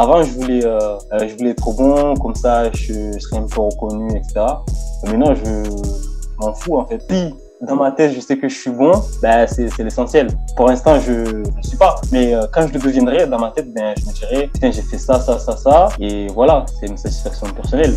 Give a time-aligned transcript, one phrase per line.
[0.00, 3.60] avant, je voulais, euh, euh, je voulais être bon, comme ça, je, serais un peu
[3.60, 4.32] reconnu, etc.
[5.04, 5.70] Mais maintenant, je
[6.38, 7.02] m'en fous, en fait.
[7.10, 10.28] Si dans ma tête, je sais que je suis bon, ben, c'est l'essentiel.
[10.56, 11.96] Pour l'instant, je ne suis pas.
[12.10, 14.80] Mais euh, quand je le deviendrai, dans ma tête, ben, je me dirai, putain, j'ai
[14.80, 15.88] fait ça, ça, ça, ça.
[16.00, 17.94] Et voilà, c'est une satisfaction personnelle.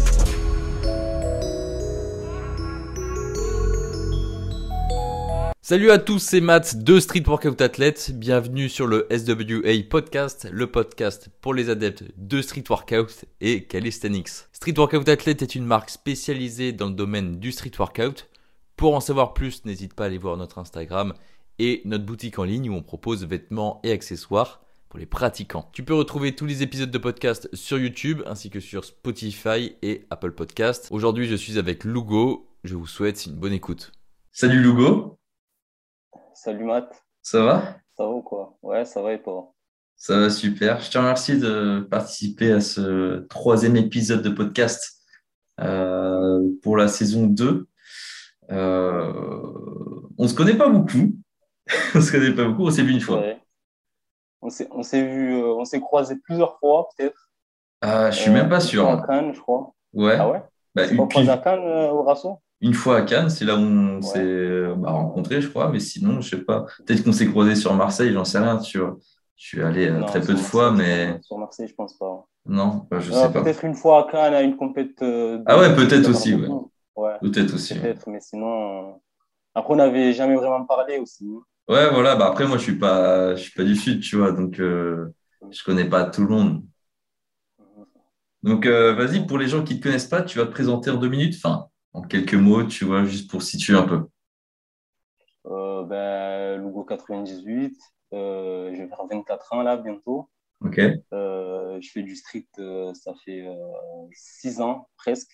[5.66, 8.12] Salut à tous, c'est Matt de Street Workout Athlete.
[8.14, 14.28] Bienvenue sur le SWA Podcast, le podcast pour les adeptes de Street Workout et Calisthenics.
[14.52, 18.30] Street Workout Athlete est une marque spécialisée dans le domaine du Street Workout.
[18.76, 21.14] Pour en savoir plus, n'hésite pas à aller voir notre Instagram
[21.60, 25.70] et notre boutique en ligne où on propose vêtements et accessoires pour les pratiquants.
[25.72, 30.04] Tu peux retrouver tous les épisodes de podcast sur YouTube ainsi que sur Spotify et
[30.10, 30.90] Apple Podcast.
[30.92, 32.50] Aujourd'hui, je suis avec Lugo.
[32.66, 33.94] Je vous souhaite une bonne écoute.
[34.34, 35.18] Salut Lugo.
[36.36, 37.04] Salut Matt.
[37.22, 37.78] Ça va?
[37.96, 38.58] Ça va ou quoi?
[38.64, 39.54] Ouais, ça va et toi?
[39.96, 40.80] Ça va super.
[40.80, 45.00] Je te remercie de participer à ce troisième épisode de podcast
[45.60, 47.68] euh, pour la saison 2.
[48.52, 49.14] Euh,
[50.18, 51.14] on ne se connaît pas beaucoup.
[51.96, 53.20] on se connaît pas beaucoup, on s'est vu une fois.
[53.20, 53.40] Ouais.
[54.42, 57.30] On s'est vu, euh, on s'est croisé plusieurs fois peut-être.
[57.82, 58.90] Ah, je suis même pas sûr.
[58.90, 59.74] À Cannes, je crois.
[59.94, 60.18] Ouais.
[60.20, 60.44] Ah ouais?
[60.74, 61.08] Bah, une...
[61.08, 64.92] croisé à Cannes au Rasso une fois à Cannes, c'est là où on s'est bah,
[64.92, 66.66] rencontrés, je crois, mais sinon, je sais pas.
[66.86, 68.58] Peut-être qu'on s'est croisés sur Marseille, j'en sais rien.
[68.58, 68.80] Tu
[69.36, 71.20] Je suis allé euh, très peu de fois, mais.
[71.24, 72.26] Sur Marseille, je pense pas.
[72.46, 73.42] Non, bah, je sais pas.
[73.42, 75.06] Peut-être une fois à Cannes à une compétition.
[75.06, 77.18] Euh, ah ouais, peut-être aussi, ouais.
[77.22, 77.78] Peut-être aussi.
[77.78, 78.92] Peut-être, mais sinon.
[78.92, 78.92] Euh,
[79.54, 81.28] après, on n'avait jamais vraiment parlé aussi.
[81.68, 82.16] Ouais, voilà.
[82.16, 85.10] Bah, après, moi, je suis pas, je suis pas du Sud, tu vois, donc je
[85.52, 86.64] je connais pas tout le monde.
[88.42, 90.96] Donc, vas-y, pour les gens qui ne te connaissent pas, tu vas te présenter en
[90.96, 91.36] deux minutes.
[91.36, 94.08] Enfin, en quelques mots, tu vois, juste pour situer un peu
[95.46, 97.78] euh, ben, Lugo 98,
[98.14, 100.30] euh, je vais faire 24 ans là bientôt.
[100.62, 100.80] Ok.
[100.80, 103.46] Euh, je fais du street, euh, ça fait
[104.14, 105.32] 6 ans presque.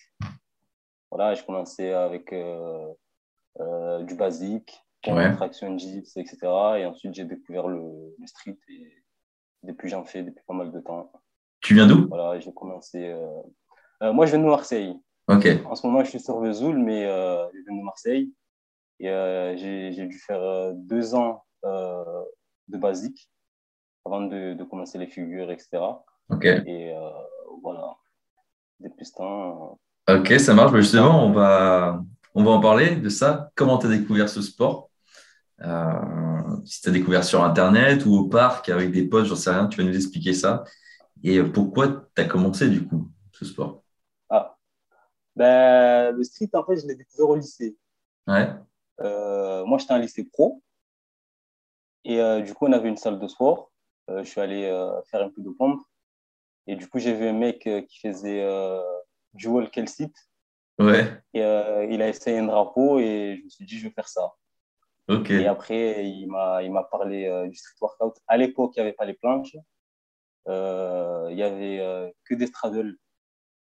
[1.10, 2.34] Voilà, j'ai commencé avec
[4.06, 5.32] du basique, ouais.
[5.34, 6.36] traction etc.
[6.78, 8.92] Et ensuite, j'ai découvert le, le, street et
[9.62, 11.12] depuis, j'en fais depuis pas mal de temps.
[11.60, 12.08] Tu viens d'où?
[12.08, 13.14] Voilà, j'ai commencé.
[14.00, 14.96] moi, je viens de Marseille.
[15.30, 18.32] En ce moment, je suis sur Vesoul, mais euh, je viens de Marseille.
[18.98, 23.28] Et euh, j'ai dû faire euh, deux ans de basique
[24.06, 25.82] avant de, de, commencer les figures, etc.
[26.30, 26.44] Ok.
[26.44, 26.94] Et
[27.62, 27.96] voilà,
[28.80, 29.78] depuis ce temps.
[30.08, 30.72] Ok, ça marche.
[30.72, 32.02] Mais justement, on va,
[32.34, 33.50] on va en parler de ça.
[33.54, 34.90] Comment tu as découvert ce sport?
[36.64, 39.66] Si tu as découvert sur Internet ou au parc avec des potes, j'en sais rien,
[39.66, 40.64] tu vas nous expliquer ça.
[41.22, 43.82] Et pourquoi tu as commencé du coup ce sport?
[45.40, 47.74] Ben, le street, en fait, je l'ai découvert au lycée.
[48.26, 48.50] Ouais.
[49.00, 50.62] Euh, moi, j'étais en lycée pro.
[52.04, 53.72] Et euh, du coup, on avait une salle de sport.
[54.10, 54.68] Euh, je suis allé
[55.06, 55.80] faire un peu de pompe.
[56.66, 58.46] Et du coup, j'ai vu un mec qui faisait
[59.32, 60.14] du wall site.
[60.78, 61.10] Ouais.
[61.32, 64.34] Et il a essayé un drapeau et je me suis dit, je vais faire ça.
[65.08, 65.30] Ok.
[65.30, 68.20] Et après, il m'a parlé du street workout.
[68.28, 69.56] À l'époque, il n'y avait pas les planches.
[70.46, 72.98] il n'y avait que des straddles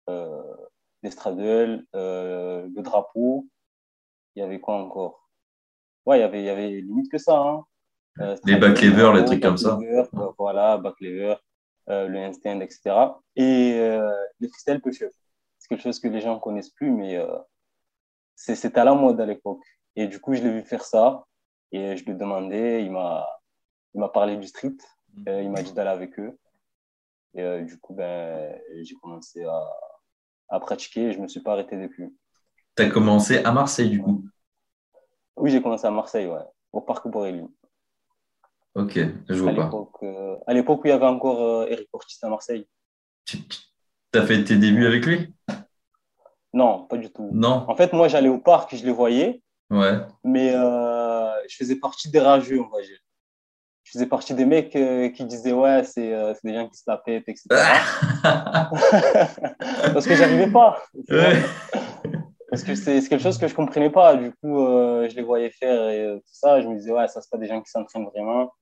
[0.07, 0.72] les
[1.11, 3.47] straddles, euh, le drapeau.
[4.35, 5.29] Il y avait quoi encore?
[6.05, 7.37] Ouais, il y avait, il y avait limite que ça.
[7.37, 7.63] Hein.
[8.19, 9.77] Euh, les les trucs comme ça.
[9.81, 10.05] Euh,
[10.37, 11.35] voilà, back lever,
[11.87, 12.95] le handstand, etc.
[13.35, 13.73] Et
[14.39, 15.11] les freestyle push-up.
[15.57, 17.19] C'est quelque chose que les gens ne connaissent plus, mais
[18.35, 19.63] c'était à la mode à l'époque.
[19.95, 21.25] Et du coup, je l'ai vu faire ça.
[21.71, 24.77] Et je lui ai demandé, il m'a parlé du street.
[25.25, 26.37] Il m'a dit d'aller avec eux.
[27.35, 29.63] Et du coup, ben, j'ai commencé à,
[30.53, 32.15] à pratiquer et je ne me suis pas arrêté depuis.
[32.75, 34.23] Tu as commencé à Marseille du coup
[35.35, 37.43] Oui, j'ai commencé à Marseille, ouais, au Parc Borély.
[38.75, 38.99] Ok,
[39.29, 39.71] je vois pas.
[40.03, 42.67] Euh, à l'époque où il y avait encore euh, Eric Ortiz à Marseille.
[43.25, 43.39] Tu
[44.13, 45.33] as fait tes débuts avec lui?
[46.53, 47.29] Non, pas du tout.
[47.31, 47.65] Non?
[47.67, 49.41] En fait, moi, j'allais au parc, je les voyais.
[49.69, 49.99] Ouais.
[50.23, 52.99] Mais euh, je faisais partie des rageux, on va dire
[53.83, 56.83] je faisais partie des mecs euh, qui disaient ouais c'est euh, des gens qui se
[56.87, 57.45] la pètent etc
[59.93, 60.81] parce que j'arrivais pas.
[62.49, 64.15] Parce que c'est quelque chose que je comprenais pas.
[64.15, 66.61] Du coup euh, je les voyais faire et tout ça.
[66.61, 68.53] Je me disais ouais ça c'est pas des gens qui s'entraînent vraiment.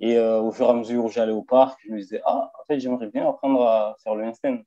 [0.00, 2.64] Et au fur et à mesure où j'allais au parc je me disais ah en
[2.66, 4.58] fait j'aimerais bien apprendre à faire le handstand.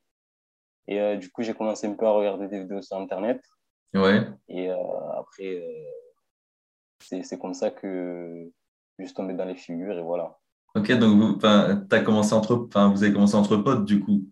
[0.87, 3.41] Et du coup j'ai commencé un peu à regarder des vidéos sur internet.
[3.93, 4.21] Ouais.
[4.47, 5.63] Et après
[6.99, 8.51] c'est comme ça que
[8.99, 10.37] juste tomber dans les figures et voilà.
[10.75, 14.23] Ok, donc vous, as commencé entre, vous avez commencé entre potes du coup,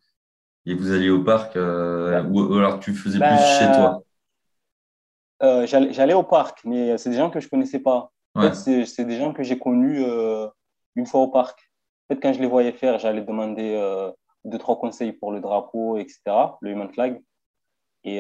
[0.65, 4.03] et vous alliez au parc, euh, ou, alors tu faisais plus chez toi?
[5.43, 8.11] euh, J'allais au parc, mais c'est des gens que je connaissais pas.
[8.33, 10.47] En fait, c'est des gens que j'ai connus euh,
[10.95, 11.59] une fois au parc.
[12.09, 13.79] En fait, quand je les voyais faire, j'allais demander
[14.43, 16.19] deux, trois conseils pour le drapeau, etc.,
[16.61, 17.21] le human flag.
[18.03, 18.19] Et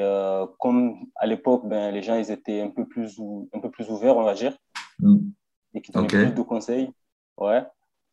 [0.59, 3.19] comme à l'époque, ben, les gens ils étaient un peu, plus
[3.53, 4.57] un peu plus ouverts, on va dire,
[4.99, 5.17] mm.
[5.75, 6.91] Et qui donnaient plus de conseils.
[7.37, 7.63] Ouais.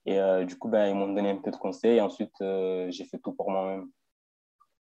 [0.04, 1.96] Et euh, du coup, ben, ils m'ont donné un peu de conseils.
[1.96, 3.86] Et ensuite, euh, j'ai fait tout pour moi-même.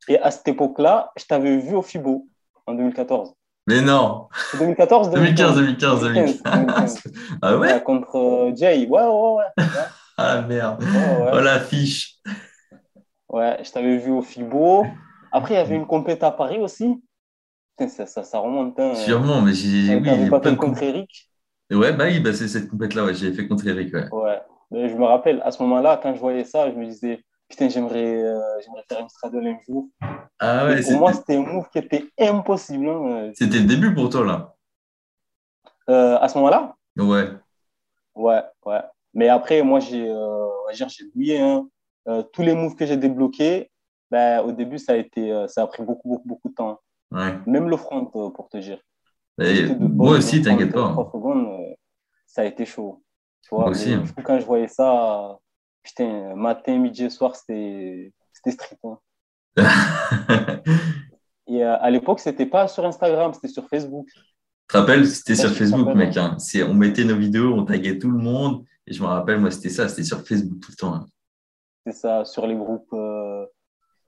[0.08, 2.26] Et à cette époque-là, je t'avais vu au FIBO
[2.66, 3.34] en 2014.
[3.66, 4.28] Mais non
[4.58, 7.02] 2014 2015, 2015, 2015.
[7.42, 8.86] ah ouais, Contre Jay.
[8.88, 9.64] Ouais, ouais, ouais.
[10.16, 10.82] ah merde.
[11.32, 12.16] Oh la fiche.
[13.28, 14.86] Ouais, je t'avais vu au FIBO.
[15.30, 17.00] Après, il y avait une compète à Paris aussi.
[17.78, 18.80] ça, ça, ça, remonte.
[18.80, 18.94] Hein.
[18.94, 19.94] Sûrement, mais j'ai.
[19.94, 21.29] Oui, pas fait contre Eric?
[21.70, 23.94] Ouais, bah oui, bah c'est cette compète-là, ouais, j'ai fait contre Eric.
[23.94, 24.08] Ouais.
[24.10, 24.42] ouais.
[24.70, 27.68] Mais je me rappelle, à ce moment-là, quand je voyais ça, je me disais, putain,
[27.68, 29.88] j'aimerais euh, faire une straddle un jour.
[30.38, 32.88] Ah ouais, pour moi, c'était un move qui était impossible.
[32.88, 33.30] Hein.
[33.34, 34.54] C'était le début pour toi, là
[35.88, 36.76] euh, À ce moment-là?
[36.96, 37.28] Ouais.
[38.14, 38.80] Ouais, ouais.
[39.12, 41.40] Mais après, moi, j'ai euh, j'ai oublié.
[41.40, 41.68] Hein.
[42.32, 43.70] Tous les moves que j'ai débloqués,
[44.10, 46.80] ben, au début, ça a, été, ça a pris beaucoup, beaucoup, beaucoup de temps.
[47.10, 48.80] Même le front, pour te dire.
[49.78, 50.94] Moi aussi, t'inquiète pas.
[52.26, 53.02] ça a été chaud.
[53.42, 54.02] Tu vois, hein.
[54.02, 55.38] du coup, quand je voyais ça,
[55.82, 58.12] putain, matin, midi soir, c'était
[58.46, 58.78] street.
[58.84, 58.98] Hein.
[61.46, 64.06] et à l'époque, c'était pas sur Instagram, c'était sur Facebook.
[64.08, 64.22] Tu
[64.68, 66.16] te rappelles, c'était sur Facebook, mec.
[66.16, 66.36] Hein.
[66.68, 68.64] On mettait nos vidéos, on taguait tout le monde.
[68.86, 71.04] Et je me rappelle, moi, c'était ça, c'était sur Facebook tout le temps.
[71.86, 72.92] C'est ça, sur les groupes.
[72.92, 73.46] Euh,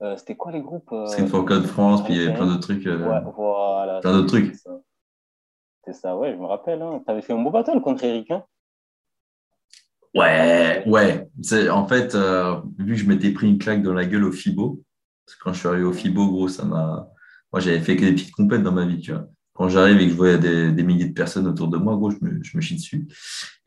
[0.01, 2.45] euh, c'était quoi les groupes euh, Street for Code France, puis il y avait plein
[2.45, 2.85] d'autres trucs.
[2.85, 3.99] Ouais, voilà.
[4.01, 4.55] Plein d'autres trucs.
[5.85, 6.15] C'est ça.
[6.17, 6.81] ouais, je me rappelle.
[6.81, 7.01] Hein.
[7.05, 8.31] Tu avais fait un beau battle contre Eric.
[8.31, 8.43] Hein
[10.13, 11.29] ouais, ouais.
[11.69, 12.15] En fait,
[12.77, 14.83] vu que je m'étais pris une claque dans la gueule au FIBO,
[15.25, 17.09] parce que quand je suis arrivé au FIBO, gros, ça m'a.
[17.51, 19.27] Moi, j'avais fait que des petites compètes dans ma vie, tu vois.
[19.53, 22.09] Quand j'arrive et que je vois des, des, milliers de personnes autour de moi, gros,
[22.09, 23.07] je me, je me chie dessus.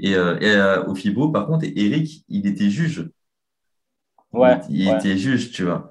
[0.01, 3.09] Et, et au FIBO, par contre, Eric, il était juge
[4.69, 5.91] il, était juste, tu vois.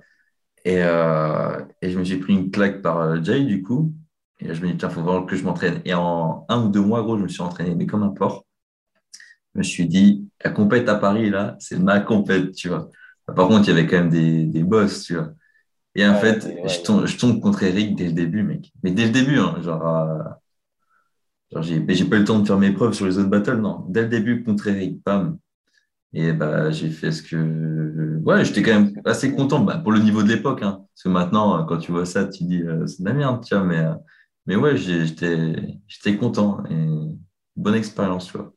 [0.63, 3.93] Et, euh, et, je me suis pris une claque par euh, Jay, du coup.
[4.39, 5.81] Et je me dis, tiens, il faut vraiment que je m'entraîne.
[5.85, 8.45] Et en un ou deux mois, gros, je me suis entraîné, mais comme un porc.
[9.53, 12.89] Je me suis dit, la compète à Paris, là, c'est ma compète, tu vois.
[13.25, 15.33] Par contre, il y avait quand même des, des boss, tu vois.
[15.95, 18.71] Et en fait, je, tombe, je, tombe, contre Eric dès le début, mec.
[18.83, 20.23] Mais dès le début, hein, genre, euh,
[21.51, 23.85] genre j'ai pas eu le temps de faire mes preuves sur les autres battles, non.
[23.89, 25.37] Dès le début, contre Eric, bam.
[26.13, 28.19] Et bah, j'ai fait ce que.
[28.23, 30.61] Ouais, j'étais quand même assez content bah, pour le niveau de l'époque.
[30.63, 30.85] Hein.
[30.93, 33.55] Parce que maintenant, quand tu vois ça, tu dis euh, c'est de la merde, tu
[33.55, 33.63] vois.
[33.63, 33.93] Mais, euh,
[34.45, 36.63] mais ouais, j'étais content.
[36.69, 36.87] Et
[37.55, 38.53] bonne expérience, tu vois.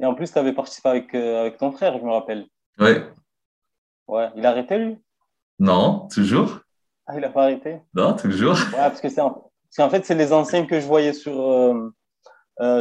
[0.00, 2.46] Et en plus, tu avais participé avec, euh, avec ton frère, je me rappelle.
[2.78, 3.06] Ouais.
[4.08, 4.98] Ouais, il a arrêté, lui?
[5.58, 6.60] Non, toujours.
[7.06, 7.80] Ah, il n'a pas arrêté?
[7.94, 8.56] Non, toujours.
[8.56, 9.90] Ouais, parce que c'est en...
[9.90, 11.34] fait, c'est les anciens que je voyais sur,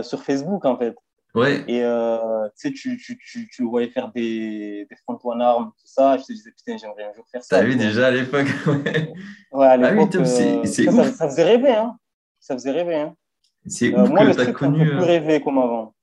[0.04, 0.96] sur Facebook, en fait.
[1.34, 1.64] Ouais.
[1.68, 5.72] Et euh, tu sais, tu, tu, tu, tu, voyais faire des, des front one arm,
[5.78, 6.18] tout ça.
[6.18, 7.60] Je te disais, putain, j'aimerais un jour faire ça.
[7.60, 8.48] T'as vu déjà à l'époque
[9.52, 10.16] Ouais, à ah l'époque.
[10.16, 11.98] Euh, ça, ça, faisait rêver, hein.
[12.40, 13.16] Ça faisait rêver, hein.
[13.66, 14.80] C'est euh, ouf moi, que t'as connu.
[14.80, 15.94] Moi, plus rêver comme avant.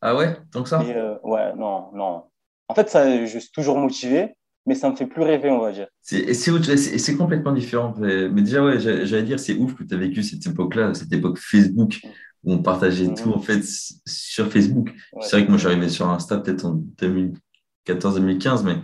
[0.00, 0.36] Ah ouais?
[0.52, 0.82] Tant que ça?
[1.22, 2.24] Ouais, non, non.
[2.68, 4.34] En fait, ça, je suis toujours motivé,
[4.64, 5.88] mais ça me fait plus rêver, on va dire.
[6.00, 7.94] C'est complètement différent.
[7.98, 11.12] Mais, mais déjà, ouais, j'allais dire, c'est ouf que tu as vécu cette époque-là, cette
[11.12, 12.00] époque Facebook,
[12.46, 13.62] on partageait tout en fait
[14.06, 14.94] sur Facebook.
[15.20, 16.82] c'est vrai que moi, je suis arrivé sur Insta peut-être en
[17.88, 18.78] 2014-2015, mais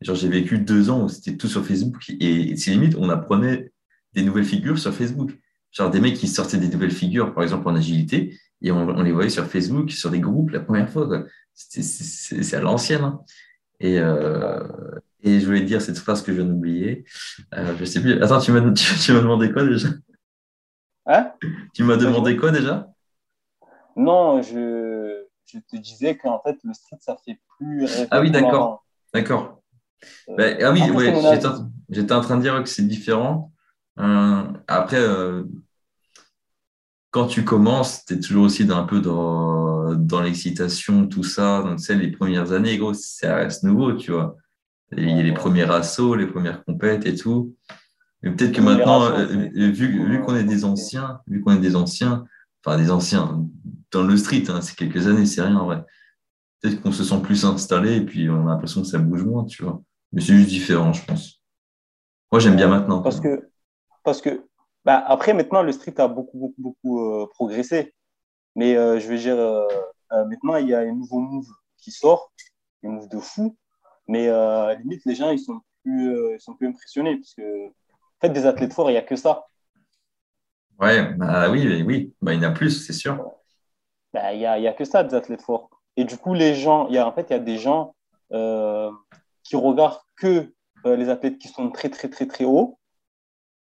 [0.00, 3.72] genre j'ai vécu deux ans où c'était tout sur Facebook et c'est limite, on apprenait
[4.14, 5.32] des nouvelles figures sur Facebook.
[5.72, 9.12] Genre des mecs qui sortaient des nouvelles figures, par exemple en agilité, et on, les
[9.12, 11.24] voyait sur Facebook, sur des groupes la première fois.
[11.54, 13.02] C'est à l'ancienne.
[13.02, 13.20] Hein.
[13.78, 14.60] Et, euh,
[15.22, 17.04] et je voulais dire cette phrase que je viens d'oublier.
[17.54, 18.20] Euh, je sais plus.
[18.22, 19.88] Attends, tu m'as demandé quoi déjà?
[21.06, 21.32] Hein?
[21.74, 22.90] Tu m'as demandé quoi déjà?
[24.00, 27.88] Non, je, je te disais qu'en fait, le street, ça fait plus.
[28.10, 28.84] Ah oui, d'accord.
[29.12, 29.62] D'accord.
[30.28, 31.12] Euh, bah, ah oui, ouais,
[31.88, 33.52] j'étais en train de dire que c'est différent.
[33.98, 35.44] Euh, après, euh,
[37.10, 41.62] quand tu commences, tu es toujours aussi dans, un peu dans, dans l'excitation, tout ça.
[41.62, 44.36] Donc, c'est les premières années, gros, ça reste nouveau, tu vois.
[44.96, 47.54] Il y a les premiers assauts, les premières compètes et tout.
[48.22, 49.10] Mais peut-être que maintenant,
[49.52, 52.24] vu, vu qu'on est des anciens, vu qu'on est des anciens,
[52.64, 53.46] enfin des anciens,
[53.92, 55.84] dans le street, hein, c'est quelques années, c'est rien en vrai.
[56.60, 59.44] Peut-être qu'on se sent plus installé et puis on a l'impression que ça bouge moins,
[59.44, 59.82] tu vois.
[60.12, 61.40] Mais c'est juste différent, je pense.
[62.32, 63.02] Moi, j'aime bien maintenant.
[63.02, 63.48] Parce que,
[64.04, 64.44] parce que
[64.84, 67.94] bah, après, maintenant, le street a beaucoup, beaucoup, beaucoup euh, progressé.
[68.56, 69.66] Mais euh, je veux dire, euh,
[70.10, 72.32] maintenant, il y a un nouveau move qui sort,
[72.84, 73.56] un move de fou.
[74.08, 78.20] Mais à limite, les gens, ils sont plus, ils sont plus impressionnés parce que, en
[78.20, 79.46] fait, des athlètes forts, il n'y a que ça.
[80.80, 83.24] Ouais, bah oui, oui, bah, il y en a plus, c'est sûr.
[84.12, 85.70] Bah, il n'y a, y a que ça, des athlètes forts.
[85.96, 87.94] Et du coup, les gens, y a, en fait, il y a des gens,
[88.32, 88.90] euh,
[89.44, 90.52] qui regardent que
[90.84, 92.78] les athlètes qui sont très, très, très, très hauts.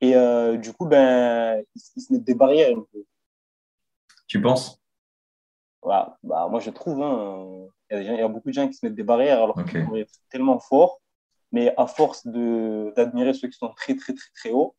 [0.02, 0.14] Et
[0.58, 3.04] du coup, ben, ils, se mettent des barrières un peu.
[4.28, 4.82] Tu penses?
[5.84, 7.02] Bah, Moi, je trouve.
[7.02, 10.22] Hein, il, y a beaucoup de gens qui se mettent des barrières alors qu'ils sont
[10.30, 11.02] tellement forts.
[11.52, 14.76] Mais à force d'admirer ceux qui sont très, très, très, très hauts,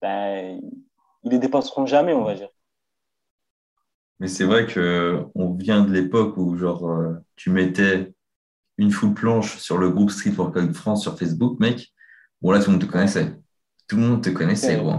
[0.00, 0.60] ben,
[1.24, 2.50] ils les dépasseront jamais, on va dire.
[4.20, 8.12] Mais c'est vrai qu'on vient de l'époque où genre, euh, tu mettais
[8.78, 11.92] une full planche sur le groupe Street Workout France sur Facebook, mec.
[12.40, 13.36] Bon, là, tout le monde te connaissait.
[13.88, 14.92] Tout le monde te connaissait, gros.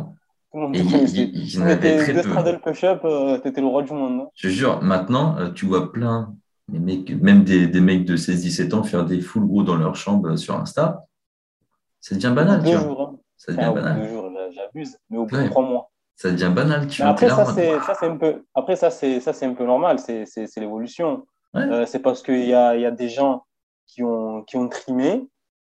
[0.52, 1.32] Tout le monde te connaissait.
[1.34, 2.60] Il, très peu.
[2.64, 4.18] push-up, euh, t'étais le roi du monde.
[4.18, 6.36] Non Je jure, maintenant, euh, tu vois plein,
[6.68, 9.96] des mecs, même des, des mecs de 16-17 ans faire des full gros dans leur
[9.96, 11.06] chambre sur Insta.
[12.02, 12.82] Ça devient banal, tu vois.
[12.82, 13.20] Jours, hein.
[13.38, 14.10] Ça devient banal.
[14.10, 16.88] jours, j'abuse, mais au bout de trois mois ça devient banal.
[16.88, 19.66] Tu après, ça, c'est, ça, c'est un peu, après, ça, c'est, ça, c'est un peu
[19.66, 20.00] normal.
[20.00, 21.26] C'est, c'est, c'est l'évolution.
[21.56, 23.46] Euh, c'est parce qu'il y a, y a des gens
[23.88, 25.28] qui ont, qui ont trimé,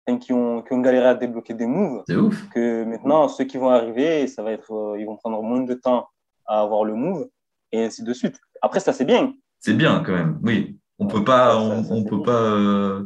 [0.06, 2.02] et qui ont, qui ont galéré à débloquer des moves.
[2.08, 2.48] C'est ouf.
[2.50, 5.74] Que maintenant, ceux qui vont arriver, ça va être, euh, ils vont prendre moins de
[5.74, 6.08] temps
[6.46, 7.28] à avoir le move
[7.70, 8.38] et ainsi de suite.
[8.60, 9.32] Après, ça, c'est bien.
[9.60, 10.78] C'est bien quand même, oui.
[10.98, 12.42] On peut pas, on, on peut pas.
[12.42, 13.04] Euh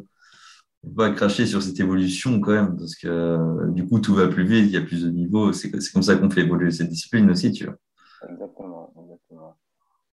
[0.90, 4.44] pas cracher sur cette évolution quand même, parce que euh, du coup, tout va plus
[4.44, 5.52] vite, il y a plus de niveaux.
[5.52, 7.76] C'est comme ça qu'on fait évoluer cette discipline aussi, tu vois.
[8.28, 9.56] Exactement, exactement.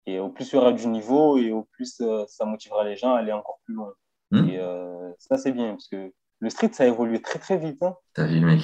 [0.06, 2.96] Et au plus il y aura du niveau, et au plus euh, ça motivera les
[2.96, 3.94] gens à aller encore plus loin.
[4.32, 4.50] Hmm.
[4.50, 7.82] Et euh, ça, c'est bien, parce que le street, ça a évolué très, très vite.
[7.84, 7.96] Hein.
[8.14, 8.62] T'as vu, mec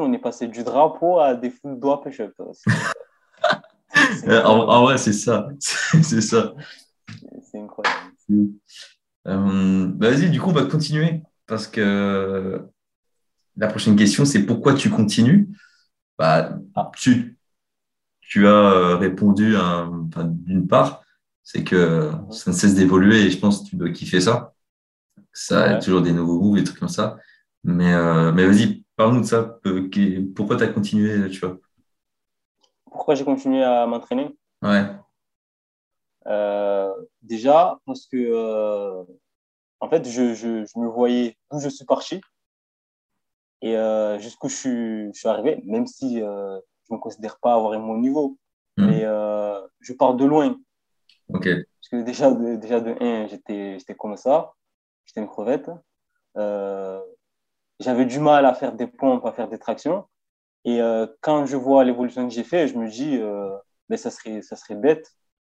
[0.00, 2.34] on est passé du drapeau à des full doigts push-up.
[4.28, 5.48] en, en, vrai, c'est ça.
[5.58, 6.54] c'est ça.
[7.50, 8.12] C'est incroyable.
[9.28, 12.62] Euh, bah, vas-y, du coup, on va continuer parce que
[13.56, 15.48] la prochaine question, c'est pourquoi tu continues?
[16.18, 16.90] Bah, ah.
[16.96, 17.38] tu,
[18.20, 19.54] tu as euh, répondu
[20.16, 21.02] d'une part,
[21.42, 24.54] c'est que ça ne cesse d'évoluer et je pense que tu dois kiffer ça.
[25.32, 27.18] Ça a toujours des nouveaux moves, des trucs comme ça.
[27.64, 29.58] Mais, euh, mais vas-y, parle-nous de ça.
[30.34, 31.58] Pourquoi tu as continué, tu vois?
[32.84, 34.36] Pourquoi j'ai continué à m'entraîner?
[34.62, 34.84] Ouais.
[36.28, 36.92] Euh,
[37.22, 39.02] déjà, parce que, euh,
[39.80, 42.20] en fait, je, je, je, me voyais d'où je suis parti
[43.62, 47.54] et euh, jusqu'où je suis, je suis, arrivé, même si je ne me considère pas
[47.54, 48.36] avoir un bon niveau.
[48.76, 48.86] Hmm.
[48.86, 49.02] Mais
[49.80, 50.56] je pars de loin.
[51.32, 54.52] Parce que déjà, de, déjà de 1, j'étais comme ça.
[55.06, 55.70] J'étais une crevette.
[57.80, 60.06] J'avais du mal à faire des pompes, à faire des tractions.
[60.64, 60.80] Et
[61.20, 63.18] quand je vois l'évolution que j'ai fait, je me dis,
[63.88, 65.12] mais ça serait, ça serait bête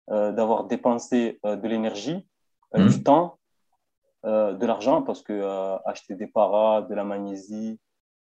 [0.10, 2.28] d'avoir dépensé euh, de l'énergie,
[2.76, 3.04] euh, du mmh.
[3.04, 3.38] temps,
[4.26, 7.78] de l'argent, parce que acheter des paras, de la magnésie,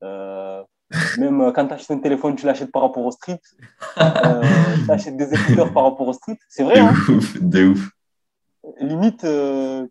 [0.01, 3.41] même quand tu achètes un téléphone, tu l'achètes par rapport au street.
[3.97, 6.37] tu achètes des écouteurs par rapport au street.
[6.47, 6.79] C'est vrai.
[6.79, 7.89] Hein ouf, de ouf.
[8.79, 9.19] Limite,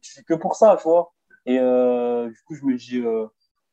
[0.00, 1.12] tu fais que pour ça, tu vois.
[1.44, 3.02] Et du coup, je me dis,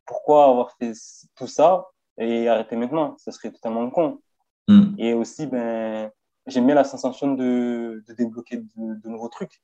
[0.05, 0.91] pourquoi avoir fait
[1.37, 1.87] tout ça
[2.17, 3.15] et arrêter maintenant?
[3.19, 4.19] Ce serait totalement con.
[4.67, 4.95] Mmh.
[4.97, 6.11] Et aussi, ben,
[6.48, 9.51] j'aime bien la sensation de, de débloquer de, nouveaux trucs.
[9.51, 9.60] Tu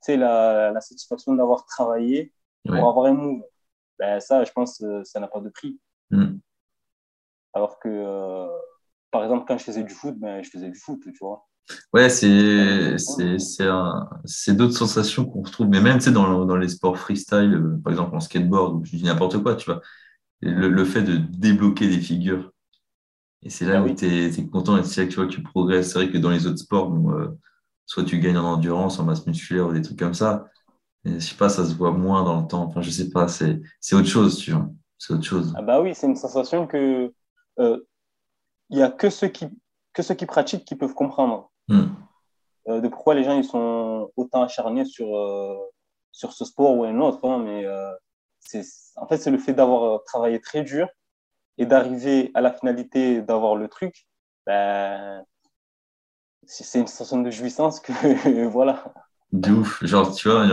[0.00, 2.32] sais, la, la satisfaction d'avoir travaillé
[2.66, 3.42] pour avoir un move.
[3.98, 5.80] Ben, ça, je pense, euh, ça n'a pas de prix.
[6.10, 6.38] Hmm.
[7.52, 8.48] Alors que, euh,
[9.10, 11.48] par exemple, quand je faisais du foot, ben, je faisais du foot, tu vois.
[11.92, 16.96] Ouais, c'est c'est d'autres sensations qu'on retrouve, mais même tu sais, dans, dans les sports
[16.96, 19.82] freestyle, euh, par exemple en skateboard, ou je dis n'importe quoi, tu vois,
[20.40, 22.52] le, le, fait de débloquer des figures
[23.42, 25.32] et c'est là ah où tu es, content et c'est là que tu vois que
[25.32, 25.92] tu progresses.
[25.92, 27.38] C'est vrai que dans les autres sports, euh,
[27.86, 30.46] soit tu gagnes en endurance, en masse musculaire ou des trucs comme ça.
[31.04, 32.64] Et je sais pas, ça se voit moins dans le temps.
[32.64, 33.60] Enfin, je sais pas, c'est
[33.92, 34.68] autre chose, tu vois.
[34.98, 35.54] C'est autre chose.
[35.56, 37.12] Ah bah oui, c'est une sensation que
[37.60, 37.78] euh,
[38.70, 39.46] il n'y a que ceux, qui,
[39.92, 41.52] que ceux qui pratiquent qui peuvent comprendre.
[41.68, 41.86] Hmm.
[42.66, 45.06] Euh, de pourquoi les gens ils sont autant acharnés sur,
[46.10, 47.24] sur ce sport ou un autre.
[47.24, 47.64] Hein, mais
[48.96, 50.88] en fait, c'est le fait d'avoir travaillé très dur
[51.58, 54.06] et d'arriver à la finalité, d'avoir le truc,
[54.46, 55.24] ben,
[56.46, 57.92] c'est une sensation de jouissance que
[58.48, 58.92] voilà.
[59.32, 59.84] De ouf.
[59.84, 60.46] Genre, tu vois,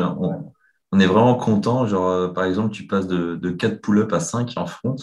[0.92, 1.86] on, est vraiment content.
[1.88, 4.96] Genre, euh, par exemple, tu passes de, de 4 pull-ups à 5 en front.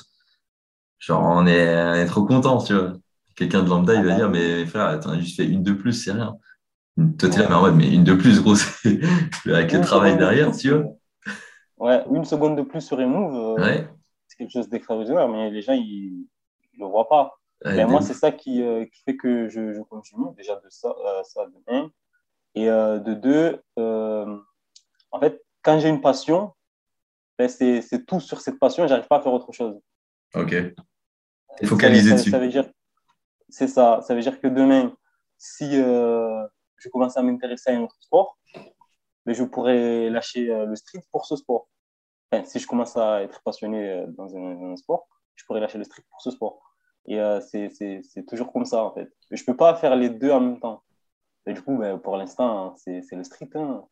[0.99, 2.92] Genre, on est, trop content, tu vois.
[3.35, 5.62] Quelqu'un de lambda, il va ah dire, bah mais frère, t'en as juste fait une
[5.62, 6.37] de plus, c'est rien.
[7.18, 8.54] Toi, tu es là, mais mode, mais une de plus, gros,
[9.47, 10.85] avec le travail derrière, tu vois.
[11.78, 13.59] Ouais, une seconde de plus sur un move.
[13.59, 13.88] Euh, ouais
[14.36, 16.26] quelque chose d'extraordinaire, mais les gens, ils
[16.74, 17.38] ne le voient pas.
[17.64, 21.22] moi, c'est ça qui, euh, qui, fait que je, je, continue, déjà de ça, euh,
[21.24, 21.90] ça de un.
[22.54, 26.52] Et euh, de deux, en fait, quand j'ai une passion,
[27.38, 29.78] ben, c'est tout sur cette passion, j'arrive pas à faire autre chose.
[30.34, 30.54] Ok.
[31.64, 32.30] Focaliser dessus.
[32.30, 32.70] Ça, veut dire,
[33.48, 34.00] c'est ça.
[34.02, 34.94] Ça veut dire que demain,
[35.38, 38.62] si je commence à m'intéresser à un autre sport, mais
[39.26, 41.68] ben, je pourrais lâcher le street pour ce sport.
[42.32, 45.78] Enfin, si je commence à être passionné dans un, dans un, sport, je pourrais lâcher
[45.78, 46.60] le street pour ce sport.
[47.06, 49.10] Et c'est toujours comme ça, en fait.
[49.30, 50.82] Je ne peux pas faire les deux en même temps.
[51.46, 53.50] Et du coup, ben, pour l'instant, c'est le street.
[53.54, 53.84] Hein.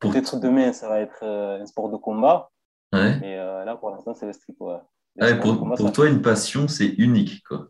[0.00, 2.50] Peut-être demain, ça va être un sport de combat.
[2.92, 3.18] Ouais.
[3.20, 4.56] Mais là, pour l'instant, c'est le street.
[4.58, 5.40] Ouais.
[5.40, 7.42] pour, pour toi, une passion, c'est unique.
[7.44, 7.68] Quoi.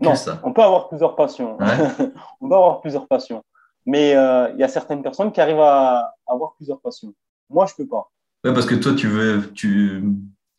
[0.00, 0.40] Non, ça.
[0.42, 1.58] on peut avoir plusieurs passions.
[2.40, 3.44] on peut avoir plusieurs passions.
[3.86, 7.12] Mais euh, il y a certaines personnes qui arrivent à avoir plusieurs passions.
[7.50, 8.10] Moi, je peux pas.
[8.44, 10.04] Ouais, parce que toi, tu veux, tu,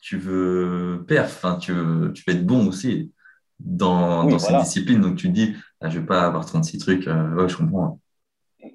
[0.00, 3.12] tu veux perf, hein, tu, veux, tu veux être bon aussi
[3.60, 5.00] dans, dans cette discipline.
[5.00, 7.06] Donc, tu te dis, ah, je vais pas avoir 36 trucs.
[7.06, 8.00] Euh, ouais, je comprends.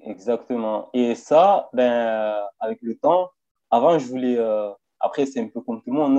[0.06, 0.88] Exactement.
[0.94, 3.30] Et ça, ben, avec le temps,
[3.70, 4.36] avant, je voulais.
[4.38, 6.18] Euh, après, c'est un peu comme tout le monde.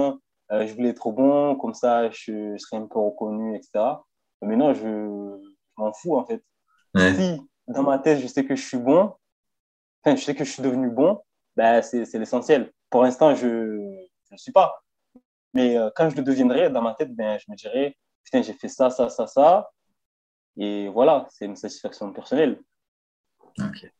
[0.49, 3.85] Hein, je voulais être bon, comme ça, je, je serais un peu reconnu, etc.
[4.43, 5.39] Mais non, je,
[5.77, 6.43] m'en fous en fait.
[6.95, 9.13] Si dans ma tête, je sais que je suis bon,
[10.03, 11.21] enfin, je sais que je suis devenu bon,
[11.55, 12.71] ben, c'est l'essentiel.
[12.93, 14.83] Pour l'instant, je ne suis pas.
[15.55, 18.53] Mais euh, quand je le deviendrai, dans ma tête, ben, je me dirai, putain, j'ai
[18.53, 19.71] fait ça, ça, ça, ça.
[20.57, 22.61] Et voilà, c'est une satisfaction personnelle.
[23.59, 23.91] Ok.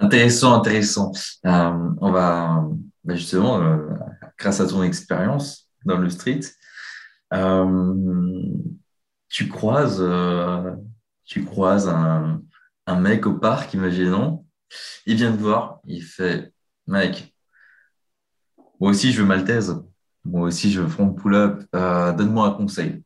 [0.00, 1.12] Intéressant, intéressant.
[1.46, 2.66] Euh, on va
[3.04, 3.78] ben, justement, euh,
[4.36, 6.40] grâce à ton expérience dans le street,
[9.28, 10.04] tu croises,
[11.24, 12.42] tu croises un,
[12.86, 14.44] un, mec au parc, imaginons,
[15.06, 16.53] il vient te voir, il fait
[16.86, 17.34] Mec,
[18.80, 19.82] moi aussi je veux maltaise,
[20.24, 23.02] moi aussi je veux front pull-up, euh, donne-moi un conseil.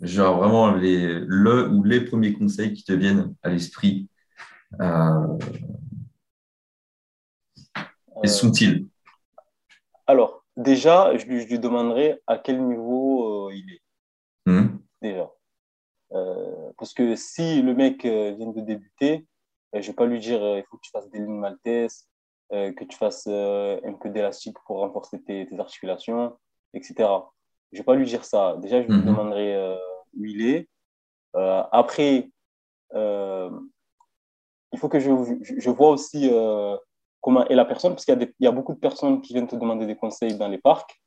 [0.00, 4.08] Genre vraiment les, le ou les premiers conseils qui te viennent à l'esprit.
[8.20, 8.86] quels sont-ils?
[10.06, 13.82] Alors, déjà, je lui, demanderai à quel niveau euh, il est.
[14.46, 14.78] Hmm.
[15.00, 15.30] Déjà.
[16.12, 19.26] Euh, parce que si le mec euh, vient de débuter,
[19.72, 22.06] je ne vais pas lui dire il faut que tu fasses des lignes maltaises,
[22.52, 26.36] que tu fasses un peu d'élastique pour renforcer tes, articulations,
[26.74, 26.94] etc.
[27.72, 28.56] Je ne vais pas lui dire ça.
[28.60, 29.06] Déjà, je lui hmm.
[29.06, 29.76] demanderai
[30.16, 30.68] où il est.
[31.34, 32.30] après,
[32.94, 33.58] il
[34.78, 35.10] faut que je,
[35.42, 36.30] je vois aussi
[37.22, 39.86] comment est la personne, parce qu'il y, a beaucoup de personnes qui viennent te demander
[39.86, 41.00] des conseils dans les parcs,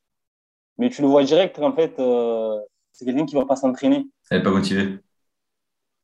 [0.78, 2.60] mais tu le vois direct, en fait, euh,
[2.92, 4.08] c'est quelqu'un qui ne va pas s'entraîner.
[4.32, 5.00] Elle n'est pas motivée.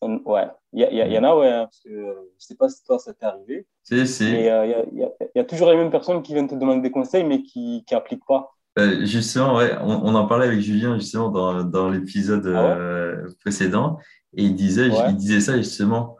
[0.02, 2.98] Ouais, il y, en a, ouais, hein, parce que je ne sais pas si toi
[2.98, 3.68] ça t'est arrivé.
[3.84, 4.24] Si, si.
[4.24, 7.44] Euh, il y, a toujours les mêmes personnes qui viennent te demander des conseils, mais
[7.44, 8.52] qui n'appliquent pas.
[8.80, 14.00] Euh, justement, ouais, on, en parlait avec Julien justement dans, dans l'épisode ah précédent,
[14.34, 16.18] et il disait, il disait ça justement.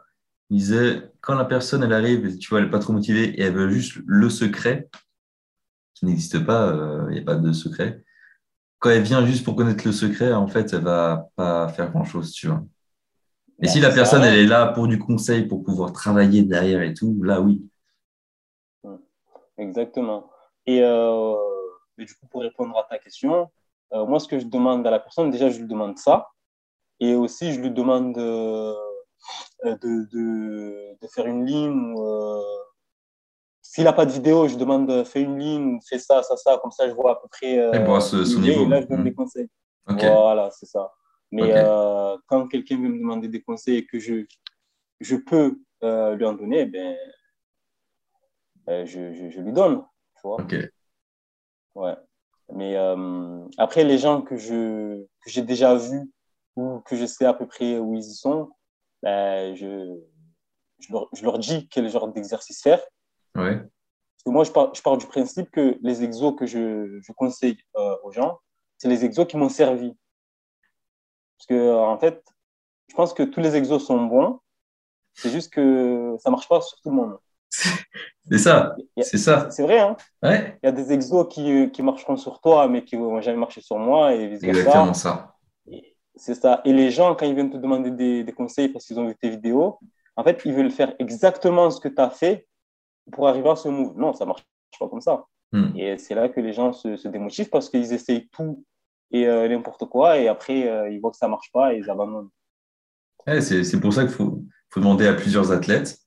[0.50, 3.42] Il disait, quand la personne, elle arrive, tu vois, elle n'est pas trop motivée et
[3.42, 4.90] elle veut juste le secret,
[5.94, 8.02] qui n'existe pas, euh, il n'y a pas de secret.
[8.78, 12.32] Quand elle vient juste pour connaître le secret, en fait, elle va pas faire grand-chose,
[12.32, 12.64] tu vois.
[13.62, 16.94] Et si la personne, elle est là pour du conseil, pour pouvoir travailler derrière et
[16.94, 17.64] tout, là, oui.
[19.56, 20.28] Exactement.
[20.66, 21.36] Et, euh,
[21.96, 23.48] du coup, pour répondre à ta question,
[23.92, 26.28] euh, moi, ce que je demande à la personne, déjà, je lui demande ça.
[26.98, 28.74] Et aussi, je lui demande euh,
[29.64, 31.94] de, de, de, faire une ligne.
[33.60, 36.72] S'il n'a pas de vidéo, je demande fais une ligne, fais ça, ça, ça, comme
[36.72, 37.54] ça je vois à peu près.
[37.54, 38.64] Et ce, son niveau.
[38.64, 39.14] Et là, je donne des hmm.
[39.14, 39.48] conseils.
[39.86, 40.92] Voilà, c'est ça.
[41.32, 44.26] Mais euh, quand quelqu'un veut me demander des conseils et que je,
[45.00, 46.96] je peux lui en donner, ben,
[48.86, 49.82] je, je, je, lui donne.
[50.16, 50.46] Tu vois
[51.74, 51.96] Ouais.
[52.54, 52.76] Mais
[53.58, 56.12] après, les gens que j'ai que déjà vus
[56.56, 58.50] ou que je sais à peu près où ils sont,
[59.02, 59.98] ben, je,
[60.78, 62.80] je, leur, je, leur, dis quel genre d'exercice faire.
[63.34, 63.56] Ouais.
[63.56, 67.12] Parce que moi, je pars, je pars, du principe que les exos que je, je
[67.12, 68.38] conseille euh, aux gens,
[68.78, 69.96] c'est les exos qui m'ont servi.
[71.42, 72.22] Parce que, euh, en fait,
[72.88, 74.38] je pense que tous les exos sont bons.
[75.14, 77.18] C'est juste que ça ne marche pas sur tout le monde.
[78.30, 79.50] C'est ça, c'est ça.
[79.50, 80.56] C'est vrai, hein ouais.
[80.62, 83.36] Il y a des exos qui, qui marcheront sur toi, mais qui ne vont jamais
[83.36, 84.14] marcher sur moi.
[84.14, 85.34] Et Exactement ça.
[86.14, 86.60] C'est ça.
[86.64, 87.90] Et les gens, quand ils viennent te demander
[88.22, 89.80] des, conseils parce qu'ils ont vu tes vidéos,
[90.14, 92.46] en fait, ils veulent faire exactement ce que tu as fait
[93.10, 93.98] pour arriver à ce move.
[93.98, 94.44] Non, ça ne marche
[94.78, 95.26] pas comme ça.
[95.50, 95.76] Hmm.
[95.76, 98.64] Et c'est là que les gens se, démotivent parce qu'ils essayent tout
[99.12, 100.18] et euh, n'importe quoi.
[100.18, 102.30] Et après, euh, ils voient que ça ne marche pas et ils abandonnent.
[103.26, 105.98] c'est pour ça qu'il faut, faut, demander à plusieurs athlètes.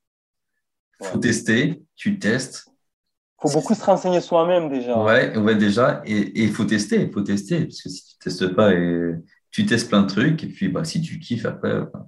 [1.02, 2.68] Il faut tester, tu testes.
[2.68, 4.98] Il faut beaucoup se renseigner soi-même déjà.
[5.02, 6.02] Ouais, ouais déjà.
[6.06, 7.66] Et il faut tester, il faut tester.
[7.66, 9.14] Parce que si tu ne testes pas et
[9.52, 12.08] tu testes plein de trucs, et puis bah, si tu kiffes, après, bah,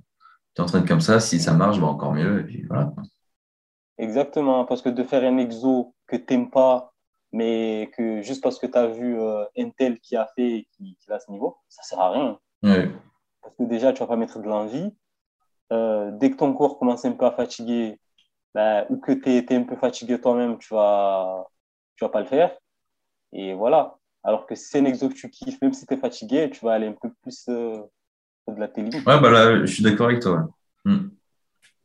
[0.55, 2.93] tu entraînes comme ça, si ça marche, bah, encore mieux, et puis voilà.
[3.97, 6.93] Exactement, parce que de faire un exo que tu n'aimes pas,
[7.37, 10.67] mais que juste parce que tu as vu euh, un tel qui a fait et
[10.71, 12.39] qui, qui a ce niveau, ça ne sert à rien.
[13.43, 14.91] Parce que déjà, tu ne vas pas mettre de l'envie.
[15.71, 17.99] Euh, dès que ton corps commence un peu à fatiguer,
[18.89, 21.45] ou que tu es, un peu fatigué toi-même, tu ne vas,
[21.95, 22.57] tu vas pas le faire.
[23.33, 23.97] Et voilà.
[24.23, 26.65] Alors que si c'est un exo que tu kiffes, même si tu es fatigué, tu
[26.65, 27.83] vas aller un peu plus euh,
[28.47, 28.89] de la télé.
[28.97, 30.49] Ouais, bah là, je suis d'accord avec toi.
[30.85, 31.09] Hmm.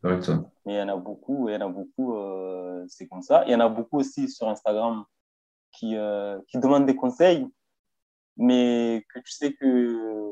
[0.03, 0.51] Avec toi.
[0.65, 3.45] Mais il y en a beaucoup, il y en a beaucoup, euh, c'est comme ça.
[3.47, 5.05] Il y en a beaucoup aussi sur Instagram
[5.83, 7.45] qui, euh, qui demandent des conseils,
[8.37, 10.31] mais que tu sais que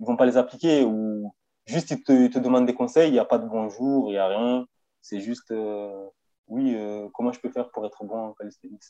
[0.00, 1.32] ils vont pas les appliquer ou
[1.66, 4.12] juste ils te, ils te demandent des conseils, il n'y a pas de bonjour, il
[4.12, 4.66] n'y a rien.
[5.00, 6.04] C'est juste, euh,
[6.48, 8.82] oui, euh, comment je peux faire pour être bon en calisthenics?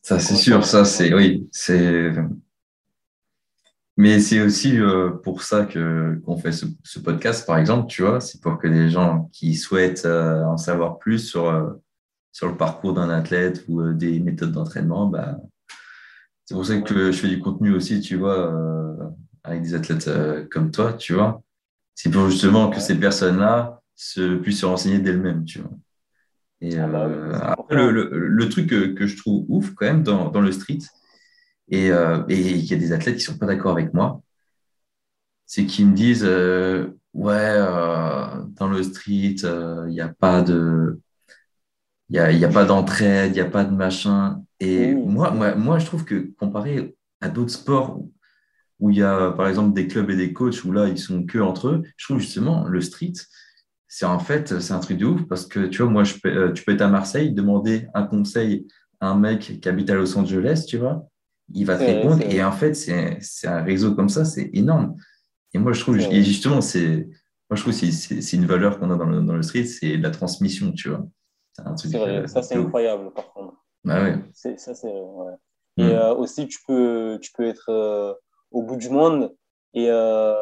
[0.00, 2.12] Ça, c'est sûr, ça, c'est, oui, c'est.
[3.96, 4.78] Mais c'est aussi
[5.22, 8.66] pour ça que qu'on fait ce, ce, podcast, par exemple, tu vois, c'est pour que
[8.66, 11.78] les gens qui souhaitent en savoir plus sur,
[12.34, 15.38] sur le parcours d'un athlète ou des méthodes d'entraînement, bah,
[16.44, 18.52] c'est pour ça que je fais du contenu aussi, tu vois,
[19.44, 20.10] avec des athlètes
[20.50, 21.42] comme toi, tu vois.
[21.94, 25.70] C'est pour justement que ces personnes-là se, puissent se renseigner d'elles-mêmes, tu vois.
[26.60, 30.02] Et ah bah euh, après, le, le, truc que, que, je trouve ouf quand même
[30.02, 30.78] dans, dans le street,
[31.68, 34.22] et euh, il y a des athlètes qui sont pas d'accord avec moi,
[35.46, 41.00] c'est qu'ils me disent euh, ouais euh, dans le street il n'y a pas de
[42.10, 44.42] il y a, y a pas d'entraide, il n'y a pas de machin.
[44.60, 48.00] Et moi, moi, moi, je trouve que comparé à d'autres sports
[48.80, 51.24] où il y a par exemple des clubs et des coachs où là ils sont
[51.24, 53.14] que entre eux, je trouve justement le street,
[53.88, 56.52] c'est en fait c'est un truc de ouf parce que tu vois moi je peux,
[56.52, 58.66] tu peux être à Marseille demander un conseil
[59.00, 61.08] à un mec qui habite à Los Angeles, tu vois,
[61.52, 64.96] il va te répondre et en fait c'est un réseau comme ça, c'est énorme.
[65.54, 67.08] Et moi je trouve et justement c'est
[67.48, 69.96] moi je trouve c'est c'est une valeur qu'on a dans le, dans le street, c'est
[69.96, 71.06] la transmission, tu vois.
[71.76, 73.54] C'est vrai, ça c'est incroyable par contre.
[73.84, 74.18] Bah ouais.
[74.32, 75.34] Ça c'est ouais.
[75.76, 75.90] Et mm.
[75.90, 78.14] euh, aussi tu peux tu peux être euh,
[78.50, 79.34] au bout du monde
[79.72, 80.34] et euh,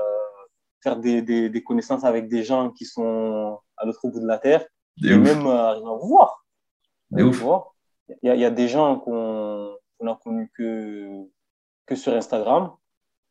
[0.83, 4.38] faire des, des, des, connaissances avec des gens qui sont à l'autre bout de la
[4.38, 4.64] Terre
[5.03, 6.44] et même arriver à vous voir.
[7.12, 7.25] Il
[8.25, 11.25] y, a, il y a des gens qu'on qu a connus que,
[11.87, 12.72] que sur Instagram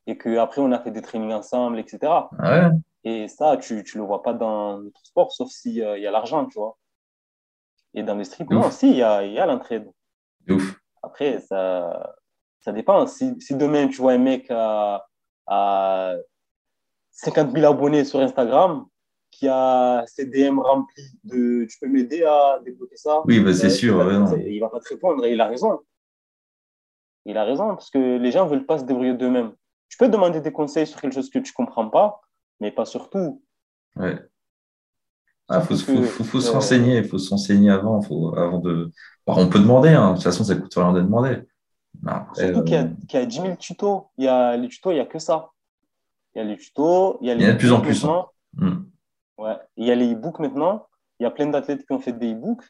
[0.08, 2.00] et qu'après on a fait des trainings ensemble, etc.
[2.39, 2.70] Ouais.
[3.04, 6.46] Et ça, tu ne le vois pas dans d'autres sports, sauf s'il y a l'argent,
[6.46, 6.78] tu vois.
[7.93, 9.91] Et dans les streets, non, si, il y a, y a l'entraide.
[11.04, 12.15] Après, ça,
[12.62, 13.06] ça dépend.
[13.08, 15.06] Si, si, demain, tu vois un mec à,
[15.47, 16.15] à
[17.12, 18.86] 50 000 abonnés sur Instagram
[19.32, 23.21] qui a ses DM remplis de tu peux m'aider à débloquer ça?
[23.25, 23.95] Oui, bah, c'est sûr.
[24.38, 25.80] il ne va pas te répondre et il a raison.
[27.25, 29.54] Il a raison parce que les gens ne veulent pas se débrouiller d'eux-mêmes.
[29.89, 32.21] Tu peux demander des conseils sur quelque chose que tu ne comprends pas,
[32.60, 33.43] mais pas sur tout.
[33.95, 34.17] Ouais.
[35.49, 38.60] Il ah, faut, faut, faut, faut, se renseigner, il faut se renseigner avant, faut, avant
[38.60, 38.89] de.
[39.27, 40.12] on peut demander, hein.
[40.12, 41.41] de toute façon, ça coûte rien de demander.
[42.36, 44.08] Surtout qu'il y, a 10 000 tutos.
[44.17, 45.49] Il y a, les tutos, il n'y a que ça.
[46.34, 47.43] Il y a les tutos, il y a les.
[47.43, 48.06] Il y a de plus en plus.
[48.06, 48.25] Hein.
[48.54, 48.84] Hmm.
[49.38, 49.58] Ouais.
[49.77, 50.88] Il y a les e-books maintenant.
[51.19, 52.63] Il y a plein d'athlètes qui ont fait des e-books.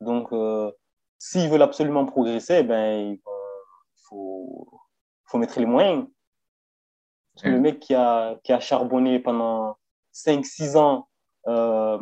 [0.00, 0.70] Donc, euh,
[1.18, 3.20] s'ils veulent absolument progresser, eh ben, il
[4.08, 4.68] faut,
[5.24, 6.06] faut mettre les moyens.
[7.34, 9.76] Parce que le mec qui a, qui a charbonné pendant
[10.12, 11.08] 5-6 ans
[11.46, 11.98] euh,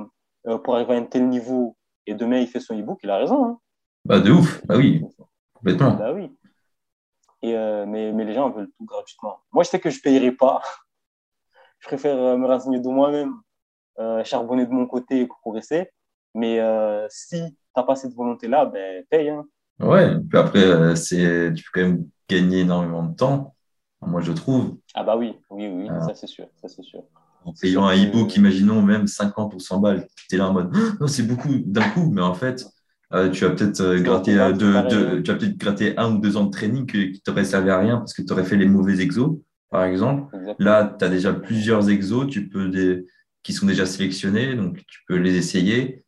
[0.46, 1.76] euh, pour arriver à un tel niveau
[2.06, 3.44] et demain il fait son e-book, il a raison.
[3.44, 3.58] Hein.
[4.04, 4.64] Bah, de ouf.
[4.66, 5.02] Bah oui,
[5.54, 5.92] complètement.
[5.92, 6.30] Bah oui.
[7.42, 9.38] Et, euh, mais, mais, les gens veulent tout gratuitement.
[9.52, 10.60] Moi, je sais que je ne payerai pas.
[11.78, 13.34] je préfère me renseigner de moi-même,
[13.98, 15.90] euh, charbonner de mon côté pour progresser.
[16.34, 19.30] Mais euh, si tu n'as pas cette volonté-là, ben, paye.
[19.30, 19.46] Hein.
[19.80, 23.54] Ouais, puis après, c'est, tu peux quand même gagner énormément de temps,
[24.02, 24.78] moi, je trouve.
[24.94, 27.02] Ah bah oui, oui, oui, ça c'est sûr, ça c'est sûr.
[27.44, 30.74] En payant un e-book, imaginons même 50 ou 100 balles, tu es là en mode,
[31.00, 32.66] non, c'est beaucoup d'un coup, mais en fait,
[33.12, 36.50] euh, tu as peut-être euh, euh, tu as peut-être gratté un ou deux ans de
[36.50, 39.84] training qui t'aurait servi à rien parce que tu aurais fait les mauvais exos, par
[39.84, 40.36] exemple.
[40.58, 43.04] Là, tu as déjà plusieurs exos tu peux des,
[43.42, 46.04] qui sont déjà sélectionnés, donc tu peux les essayer.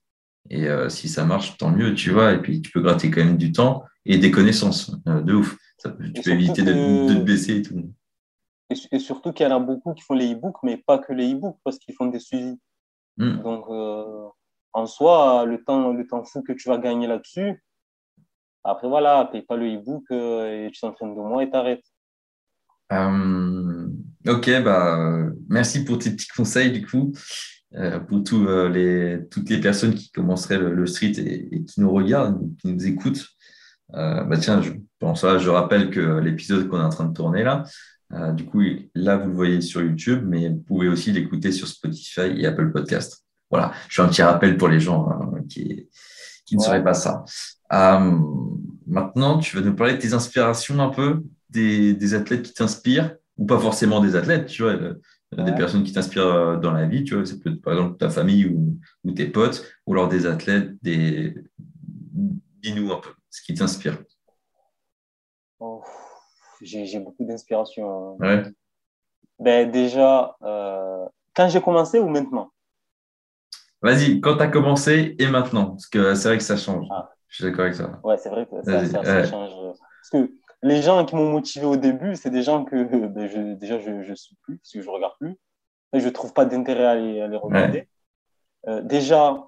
[0.50, 2.32] Et si ça marche, tant mieux, tu vois.
[2.32, 5.56] Et puis, tu peux gratter quand même du temps et des connaissances de ouf.
[5.82, 7.92] tu peux éviter de, de, te baisser et tout.
[8.92, 11.32] Et, surtout qu'il y en a beaucoup qui font les e-books, mais pas que les
[11.32, 12.58] e-books, parce qu'ils font des suivis.
[13.16, 13.42] Hmm.
[13.42, 13.66] Donc,
[14.72, 17.62] en soi, le temps, le temps fou que tu vas gagner là-dessus,
[18.64, 21.84] après, voilà, paye pas le e-book euh, et tu t'entraînes de mois et t'arrêtes.
[22.92, 23.88] Euh,
[24.28, 27.12] ok, bah, merci pour tes petits conseils, du coup,
[27.74, 32.40] euh, pour tous, les, toutes les personnes qui commenceraient le, street et, qui nous regardent,
[32.58, 33.26] qui nous écoutent.
[33.88, 37.64] bah, tiens, je, pense, je rappelle que l'épisode qu'on est en train de tourner là,
[38.34, 38.62] du coup,
[38.94, 42.70] là, vous le voyez sur YouTube, mais vous pouvez aussi l'écouter sur Spotify et Apple
[42.70, 43.24] Podcast.
[43.50, 45.88] Voilà, je fais un petit rappel pour les gens hein, qui,
[46.46, 47.24] qui, ne sauraient pas ça.
[47.72, 48.18] Euh,
[48.86, 53.14] maintenant, tu vas nous parler de tes inspirations un peu, des, des athlètes qui t'inspirent,
[53.36, 57.04] ou pas forcément des athlètes, tu vois, des personnes qui t'inspirent euh, dans la vie,
[57.04, 60.26] tu vois, c'est peut par exemple ta famille ou, ou, tes potes, ou alors des
[60.26, 61.34] athlètes, des...
[62.62, 63.98] dis-nous un peu ce qui t'inspire.
[66.62, 68.16] J'ai beaucoup d'inspiration.
[68.16, 68.42] Ouais.
[69.38, 72.50] Ben, déjà, euh, quand j'ai commencé ou maintenant?
[73.82, 76.86] Vas-y, quand tu as commencé et maintenant, parce que c'est vrai que ça change.
[76.90, 77.10] Ah.
[77.26, 77.98] Je suis d'accord avec ça.
[78.04, 79.26] Ouais, c'est vrai que ça, Vas-y, ça, ça ouais.
[79.26, 79.52] change.
[79.74, 83.54] Parce que les gens qui m'ont motivé au début, c'est des gens que ben, je,
[83.54, 85.36] déjà je ne suis plus, parce que je ne regarde plus.
[85.94, 87.88] Et je ne trouve pas d'intérêt à les, à les regarder.
[88.68, 89.44] Euh, déjà,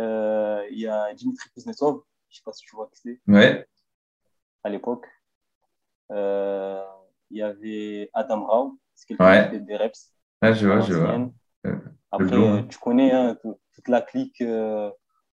[0.00, 3.20] euh, il y a Dimitri Kuznetsov, je ne sais pas si tu vois qui c'est,
[3.28, 3.66] Ouais,
[4.64, 5.06] à l'époque.
[6.12, 6.82] Euh,
[7.30, 9.44] Il y avait Adam Rao, c'est quelqu'un Ouais.
[9.46, 10.10] qui fait des reps.
[10.42, 11.18] ouais je vois, je vois.
[11.66, 11.76] Euh,
[12.12, 14.90] Après, euh, tu connais hein, tout- toute la clique, euh,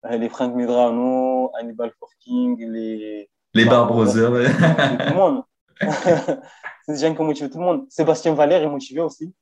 [0.10, 4.32] les Frank Medrano, Hannibal Forking, les Les Bar Brothers.
[4.32, 4.46] ouais.
[4.46, 5.44] tout le monde.
[6.86, 7.86] c'est des gens qui ont motivé tout le monde.
[7.90, 9.34] Sébastien Valère est motivé aussi.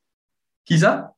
[0.64, 1.14] Qui ça?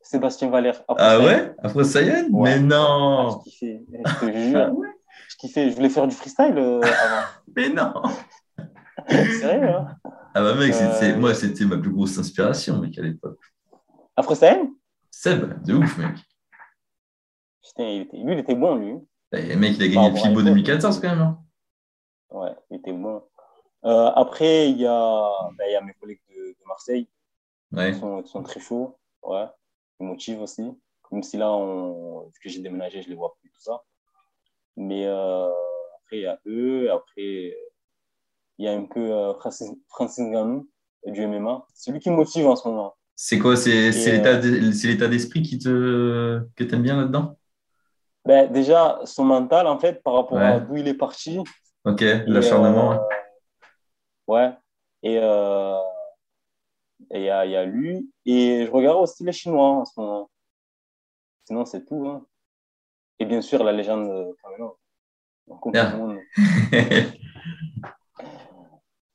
[0.00, 0.82] Sébastien Valère.
[0.88, 1.54] Après Ah ouais?
[1.62, 2.28] Afro Saiyan?
[2.30, 2.50] Ouais.
[2.50, 3.30] Mais ah, non!
[3.44, 4.32] je kiffais, je te Ah
[4.66, 4.78] jure.
[4.78, 4.88] ouais?
[5.28, 5.70] Je kiffais.
[5.70, 7.26] Je voulais faire du freestyle euh, avant.
[7.56, 7.92] Mais non!
[9.08, 9.96] Sérieux, hein
[10.34, 13.38] Ah bah mec, Euh, moi, c'était ma plus grosse inspiration, mec, à l'époque.
[14.34, 14.72] Ça, hein
[15.10, 16.16] Seb, de ouf, mec.
[17.62, 18.94] Putain, il était- lui, il était bon, lui.
[19.32, 20.44] Et mec, il a gagné le Fibo l'époque.
[20.44, 21.20] 2014 quand même.
[21.20, 21.38] hein.
[22.30, 23.22] Ouais, il était bon.
[23.84, 27.08] Euh, après, il y, a, ben, y a mes collègues de, de Marseille.
[27.72, 27.90] Ouais.
[27.90, 29.46] Ils sont, très chauds, ouais.
[30.00, 30.62] Ils motivent aussi.
[31.10, 33.82] Même si là, on, vu que j'ai déménagé, je les vois plus, tout ça.
[34.76, 35.48] Mais euh,
[35.96, 36.90] après, il y a eux.
[36.92, 37.54] Après,
[38.58, 40.68] il y a un peu euh, Francis, Francis Ngannou
[41.06, 41.64] du MMA.
[41.74, 42.94] C'est lui qui me motive en ce moment.
[43.14, 43.56] C'est quoi?
[43.56, 47.36] C'est, euh, l'état, d'esprit qui te, que t'aimes bien là-dedans?
[48.24, 51.38] Ben, déjà, son mental, en fait, par rapport à d'où il est parti.
[51.84, 52.92] Ok, et, l'acharnement.
[52.92, 52.98] euh,
[54.26, 54.52] ouais.
[55.02, 55.76] Et euh,
[57.10, 58.10] et il y a, y a lui.
[58.26, 60.30] Et je regarde aussi les Chinois en ce moment.
[61.46, 62.06] Sinon, c'est tout.
[62.06, 62.26] hein.
[63.18, 64.78] Et bien sûr, la légende de Kameno.
[65.46, 65.94] Donc, comme Ah.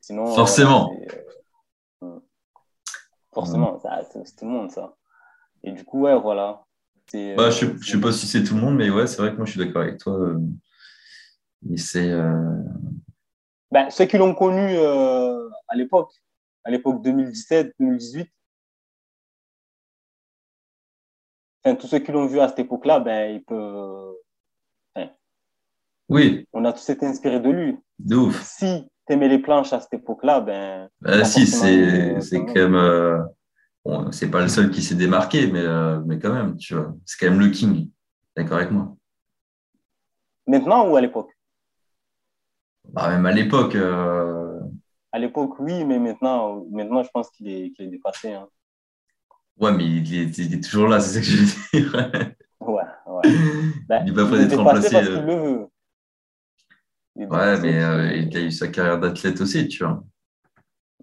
[0.03, 0.93] Sinon, euh, Forcément.
[2.03, 2.19] euh,
[3.31, 4.97] forcément, ça, c'est tout le monde, ça.
[5.63, 6.65] Et du coup, ouais, voilà.
[7.13, 9.31] Bah, euh, je ne sais pas si c'est tout le monde, mais ouais, c'est vrai
[9.31, 10.35] que moi, je suis d'accord avec toi.
[11.71, 12.11] Et c'est.
[13.71, 16.11] Ben, ceux qui l'ont connu à l'époque,
[16.65, 18.27] à l'époque 2017-2018,
[21.63, 24.15] enfin, tous ceux qui l'ont vu à cette époque-là, ben, ils peuvent...
[26.09, 27.77] Oui, on a tous été inspirés de lui.
[27.99, 28.43] de ouf.
[28.43, 32.75] Si tu aimais les planches à cette époque-là, ben, Bah, si, c'est c'est quand même.
[32.75, 33.19] euh,
[33.85, 36.93] bon, c'est pas le seul qui s'est démarqué, mais, euh, mais quand même, tu vois.
[37.05, 37.89] C'est quand même le king.
[38.37, 38.95] D'accord avec moi?
[40.47, 41.31] maintenant ou à l'époque?
[42.93, 43.75] Bah, même à l'époque.
[43.75, 44.59] euh,
[45.13, 48.33] À l'époque, oui, mais maintenant, maintenant je pense qu'il est, qu'il est dépassé.
[48.33, 48.49] hein.
[49.57, 52.31] Ouais, mais il est, il est toujours là, c'est ça que je veux dire.
[52.59, 53.21] Ouais, ouais.
[53.87, 55.67] Ben, Il est pas prêt d'être remplacé, parce qu'il le veut.
[57.29, 60.03] Ouais, mais euh, que- il a eu sa carrière d'athlète aussi, tu vois.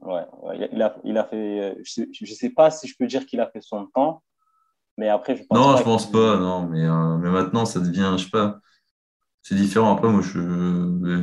[0.01, 1.37] Ouais, ouais, il a, il a fait.
[1.61, 4.23] euh, Je sais, je sais pas si je peux dire qu'il a fait son temps,
[4.99, 7.81] mais après, je pense Non, pas je pense pas, non, mais, euh, mais maintenant, ça
[7.81, 8.61] devient, je sais pas,
[9.43, 9.95] c'est différent.
[9.97, 10.39] Après, moi, je,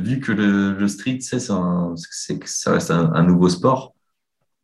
[0.00, 3.94] vu que le, le street, c'est un- c'est que ça reste un, un nouveau sport,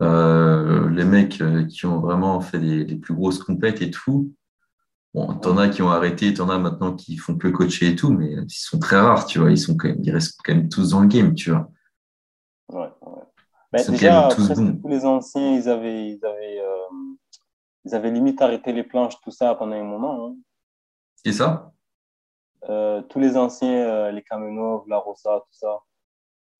[0.02, 4.32] euh, les mecs euh, qui ont vraiment fait les, les plus grosses compètes et tout,
[5.14, 8.10] bon, t'en as qui ont arrêté, t'en as maintenant qui font que coacher et tout,
[8.12, 10.68] mais ils sont très rares, tu vois, ils, sont quand même, ils restent quand même
[10.68, 11.68] tous dans le game, tu vois.
[12.72, 13.22] Ouais, ouais.
[13.72, 14.76] Ben, Ils sont déjà, quand même tous bons.
[14.82, 17.14] tous les anciens, ils avaient, ils, avaient, euh,
[17.84, 20.26] ils avaient limite arrêté les planches, tout ça pendant un moment.
[20.28, 20.36] hein.
[21.24, 21.72] C'est ça?
[22.68, 25.78] Euh, tous les anciens, euh, les Kamenov, la Rossa, tout ça.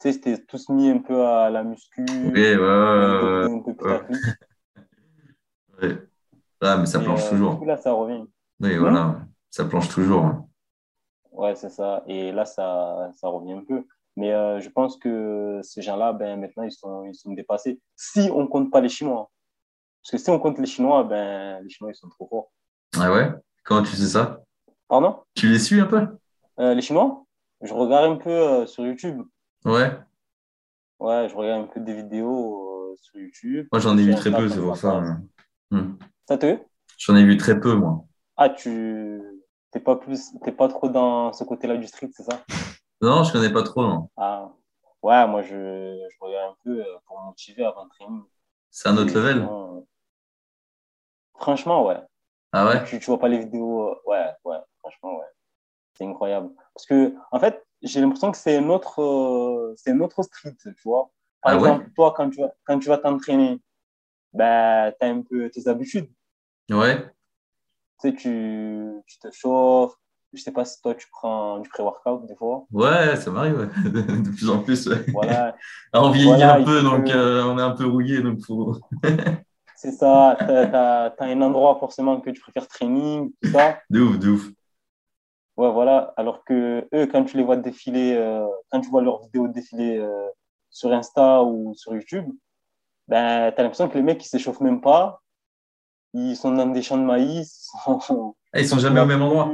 [0.01, 2.67] Tu sais, c'était tous mis un peu à la muscu, Oui, ouais, ouais,
[5.83, 5.89] ouais,
[6.63, 6.77] ouais.
[6.79, 7.53] mais ça Et, planche toujours.
[7.53, 8.25] Du coup, là, ça revient.
[8.61, 10.25] Oui, voilà, ça planche toujours.
[10.25, 10.47] hein.
[11.33, 12.03] Ouais, c'est ça.
[12.07, 13.85] Et là, ça, ça revient un peu.
[14.17, 17.81] Mais euh, je pense que ces gens-là, ben, maintenant, ils sont, ils sont dépassés.
[17.97, 19.31] Si on compte pas les Chinois.
[20.03, 22.53] Parce que si on compte les Chinois, ben, les Chinois, ils sont trop forts.
[22.97, 23.33] Ah ouais?
[23.65, 24.41] Comment tu sais ça?
[24.87, 25.19] Pardon?
[25.35, 26.07] Tu les suis un peu?
[26.61, 27.25] Euh, les Chinois?
[27.63, 29.23] Je regarde un peu euh, sur YouTube.
[29.65, 29.91] Ouais.
[31.01, 33.67] Ouais, je regarde un peu des vidéos sur YouTube.
[33.73, 35.01] Moi, j'en ai vu très peu, c'est pour ça.
[35.01, 35.19] vacances.
[35.71, 35.95] Hmm.
[36.29, 36.59] Ça te
[36.99, 38.05] J'en ai vu très peu, moi.
[38.37, 39.21] Ah, tu
[39.71, 42.45] t'es pas plus, t'es pas trop dans ce côté-là du street, c'est ça?
[43.01, 44.09] Non, je connais pas trop, non.
[44.17, 44.51] Ah,
[45.03, 45.51] ouais, moi je,
[46.11, 48.23] je regarde un peu euh, pour me motiver avant le training.
[48.71, 49.39] C'est un autre Et level.
[49.39, 49.81] sinon, euh,
[51.39, 51.99] Franchement, ouais.
[52.53, 52.85] Ah ouais?
[52.87, 55.27] Tu, tu vois pas les vidéos, euh, ouais, ouais, franchement, ouais.
[55.95, 56.51] C'est incroyable.
[56.75, 60.55] Parce que, en fait, j'ai l'impression que c'est un autre, euh, c'est un autre street,
[60.63, 61.11] tu vois.
[61.43, 61.69] Par Ah ouais?
[61.71, 63.61] exemple, toi, quand tu vas, quand tu vas t'entraîner,
[64.33, 66.11] ben, tu as un peu tes habitudes.
[66.71, 67.14] Ouais.
[68.01, 69.95] Tu sais, tu, tu te chauffes,
[70.33, 72.67] Je sais pas si toi, tu prends du pré-workout des fois.
[72.73, 73.91] Ouais, ça m'arrive, ouais.
[73.91, 74.87] de plus en plus.
[74.87, 75.05] Ouais.
[75.13, 75.57] Voilà.
[75.93, 78.77] Alors, on vieillit Voilà, un peu, donc euh, on est un peu rouillé, donc faut.
[79.77, 80.37] C'est ça.
[80.39, 83.79] Tu as, un endroit forcément que tu préfères training, tout ça.
[83.91, 84.49] De ouf, de ouf.
[85.57, 86.13] Ouais, voilà.
[86.17, 89.99] Alors que eux, quand tu les vois défiler, euh, quand tu vois leurs vidéos défiler
[89.99, 90.29] euh,
[90.71, 92.27] sur Insta ou sur YouTube,
[93.09, 95.23] ben, tu as l'impression que les mecs, ils s'échauffent même pas.
[96.15, 97.69] Ils sont dans des champs de maïs.
[97.89, 99.51] ils sont- Ah, ils sont jamais au même endroit.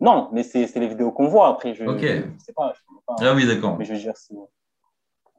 [0.00, 1.74] Non, mais c'est les vidéos qu'on voit après.
[1.74, 2.00] Je Ok.
[2.00, 2.72] je sais pas.
[2.74, 3.14] Je pas.
[3.20, 3.76] Ah oui, d'accord.
[3.78, 4.34] Mais je veux dire, c'est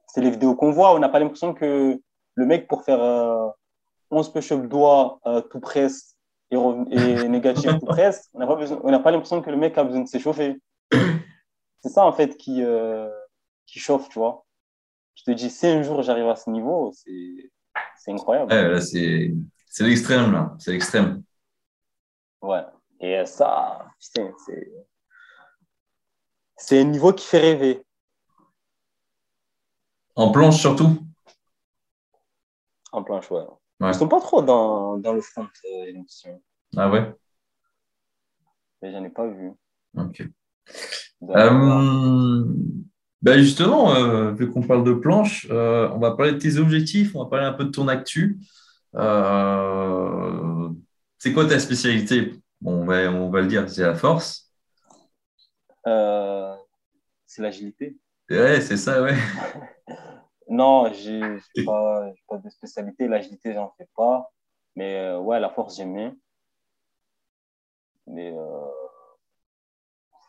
[0.08, 0.94] c'est les vidéos qu'on voit.
[0.96, 2.00] On n'a pas l'impression que
[2.36, 3.48] le mec, pour faire euh,
[4.12, 6.16] 11 push-up doigts euh, tout presse
[6.52, 6.58] et, et
[7.30, 9.84] négatif tout presse, on n'a pas, besoin- on n'a pas l'impression que le mec a
[9.84, 10.60] besoin de s'échauffer.
[11.80, 13.10] C'est ça, en fait, qui, euh,
[13.68, 14.46] qui chauffe, tu vois.
[15.16, 17.52] Je te dis, si un jour j'arrive à ce niveau, c'est
[17.98, 18.52] c'est incroyable.
[18.54, 19.34] Ouais, là, c'est
[19.76, 20.56] c'est l'extrême, là.
[20.58, 21.22] C'est l'extrême.
[22.42, 22.64] Ouais.
[23.02, 24.72] Et ça, putain, c'est.
[26.56, 27.86] C'est un niveau qui fait rêver.
[30.16, 30.98] En planche, surtout.
[32.94, 33.44] En planche, ouais.
[33.82, 33.90] Ouais.
[33.90, 36.38] Ils sont pas trop dans, dans le front, euh.
[36.78, 37.14] Ah ouais?
[38.82, 39.52] Mais J'en ai pas vu.
[39.98, 40.24] Ok.
[41.22, 42.46] Euh,
[43.22, 47.14] ben justement, euh, vu qu'on parle de planche, euh, on va parler de tes objectifs,
[47.14, 48.40] on va parler un peu de ton actu.
[48.96, 50.70] Euh,
[51.18, 52.34] c'est quoi ta spécialité?
[52.62, 54.52] Bon, on va, on va le dire, c'est la force.
[55.88, 56.56] Euh,
[57.26, 57.98] c'est l'agilité.
[58.30, 59.16] Ouais, c'est ça, ouais.
[60.48, 61.22] Non, j'ai
[61.56, 63.08] j'ai pas, de spécialité.
[63.08, 64.32] L'agilité, j'en fais pas.
[64.76, 66.16] Mais euh, ouais, la force, j'aime bien.
[68.06, 68.32] Mais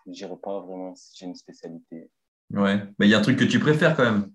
[0.06, 2.10] je dirais pas vraiment si j'ai une spécialité.
[2.50, 2.82] Ouais.
[2.98, 4.32] Mais il y a un truc que tu préfères quand même.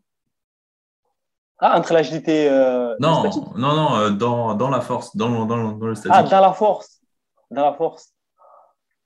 [1.64, 3.24] Ah, entre l'agilité euh, et Non,
[3.56, 6.32] non, non, euh, dans, dans la force, dans, le- dans, le- dans le Ah, statique.
[6.32, 7.02] dans la force.
[7.52, 8.14] Dans la force.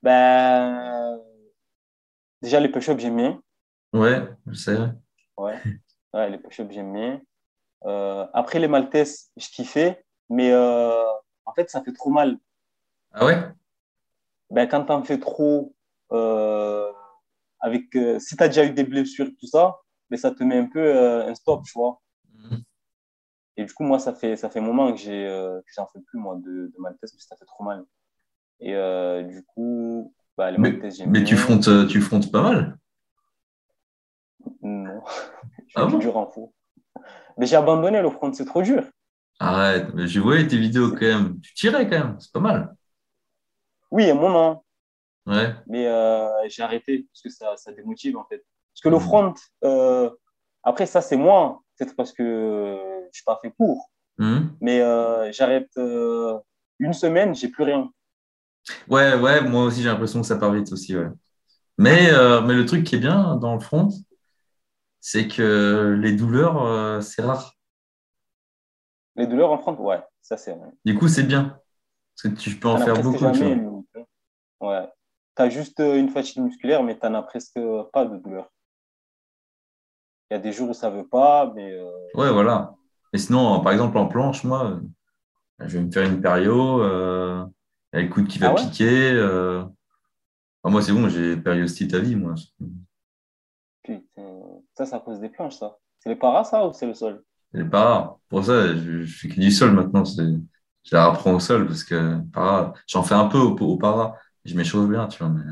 [0.02, 1.20] Ben,
[2.42, 3.42] déjà, les push-ups, j'aime bien.
[3.94, 4.78] Ouais, je sais.
[5.38, 5.62] Ouais,
[6.14, 7.22] ouais les push-ups, j'aime bien.
[7.86, 10.06] Euh, après, les maltesses, je kiffais.
[10.30, 11.04] Mais euh,
[11.46, 12.38] en fait, ça fait trop mal.
[13.12, 13.38] Ah ouais?
[14.50, 15.76] ben, quand tu en fais trop,
[17.60, 17.86] avec,
[18.20, 19.76] si tu as déjà eu des blessures, tout ça,
[20.10, 22.02] ben, ça te met un peu un stop, tu vois.
[23.58, 25.88] Et du coup, moi, ça fait, ça fait un moment que j'ai, euh, que j'en
[25.88, 27.86] fais plus, moi, de, de maltese, parce que ça fait trop mal.
[28.62, 32.30] Et euh, du coup, bah, les Mais, maltese, j'aime mais tu frontes, euh, tu frontes
[32.32, 32.78] pas mal.
[34.62, 35.02] Non,
[35.68, 35.98] je Ah bon?
[36.00, 36.54] du dur en faux.
[37.38, 38.84] Mais j'ai abandonné le front, c'est trop dur.
[39.40, 41.40] Arrête, mais je voyais tes vidéos quand même.
[41.42, 42.76] Tu tirais quand même, c'est pas mal.
[43.92, 44.64] Oui, à un moment,
[45.26, 45.56] Ouais.
[45.68, 48.44] mais euh, j'ai arrêté parce que ça, ça démotive en fait.
[48.74, 49.00] Parce que le Mhm.
[49.00, 49.34] front,
[50.64, 54.56] après ça c'est moi, peut-être parce que euh, je suis pas fait pour, Mhm.
[54.62, 56.38] mais euh, j'arrête euh,
[56.80, 57.92] une semaine, j'ai plus rien.
[58.88, 61.10] Ouais, ouais, moi aussi j'ai l'impression que ça part vite aussi, ouais.
[61.78, 63.90] Mais, euh, mais le truc qui est bien dans le front,
[65.02, 67.54] c'est que les douleurs, c'est rare.
[69.18, 70.70] Les douleurs en front, ouais, ça c'est vrai.
[70.84, 71.60] Du coup, c'est bien.
[72.16, 73.84] Parce que tu peux en as faire beaucoup, tu jamais, vois.
[74.62, 74.90] Ouais.
[75.36, 77.60] T'as juste une fatigue musculaire, mais t'en as presque
[77.92, 78.50] pas de douleur.
[80.30, 82.76] Il y a des jours où ça veut pas, mais euh, Ouais, voilà.
[83.14, 84.80] Et sinon, par exemple, en planche, moi, euh,
[85.68, 87.46] je vais me faire une pério, euh,
[87.94, 88.66] il y a le coude qui va Ah ouais?
[88.66, 89.12] piquer.
[89.14, 89.64] euh.
[90.64, 92.36] Ah, moi, c'est bon, j'ai périostite à vie, moi.
[93.84, 95.78] putain, ça, ça cause des planches, ça.
[96.00, 97.24] C'est les paras, ça, ou c'est le sol?
[97.54, 98.20] C'est pas rare.
[98.30, 100.04] Pour ça, je, je fais que du sol maintenant.
[100.06, 104.16] Je la reprends au sol parce que para, j'en fais un peu au, au para.
[104.46, 105.44] Je m'échauffe bien, tu vois, mais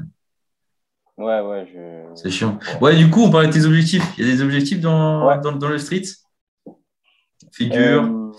[1.17, 1.79] Ouais, ouais, je.
[2.15, 2.59] c'est chiant.
[2.81, 4.03] Ouais, du coup, on parlait de tes objectifs.
[4.17, 5.39] Il y a des objectifs dans, Ouais.
[5.41, 6.03] dans, dans le street?
[7.51, 8.31] Figure Euh,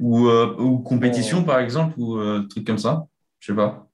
[0.00, 3.06] ou, euh, ou compétition, par exemple, ou euh, trucs comme ça?
[3.40, 3.88] Je sais pas.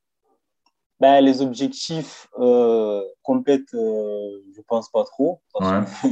[1.00, 5.42] ben, les objectifs euh, complètes, euh, je pense pas trop.
[5.52, 6.08] Parce que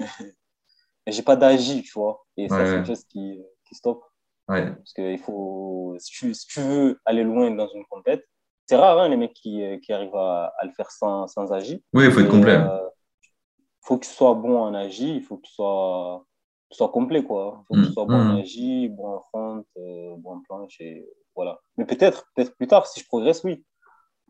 [1.07, 2.25] j'ai pas d'agi, tu vois.
[2.37, 2.77] Et ça, Ouais, c'est ouais.
[2.77, 4.03] quelque chose qui, qui stoppe.
[4.49, 4.75] Ouais.
[4.83, 8.25] Parce que il faut, si tu, si tu veux aller loin dans une compète,
[8.67, 11.83] c'est rare, hein, les mecs qui, qui arrivent à, à le faire sans, sans agi.
[11.93, 12.57] Oui, il faut être Et, complet.
[12.57, 12.89] euh,
[13.83, 16.25] faut que tu sois bon en agi, il faut que tu sois,
[16.71, 17.61] tu sois complet, quoi.
[17.63, 18.41] Il faut que Mm, tu sois bon en mm.
[18.41, 21.61] agi, bon en front, euh, bon en planche, et voilà.
[21.77, 23.65] Mais peut-être, peut-être plus tard, si je progresse, oui.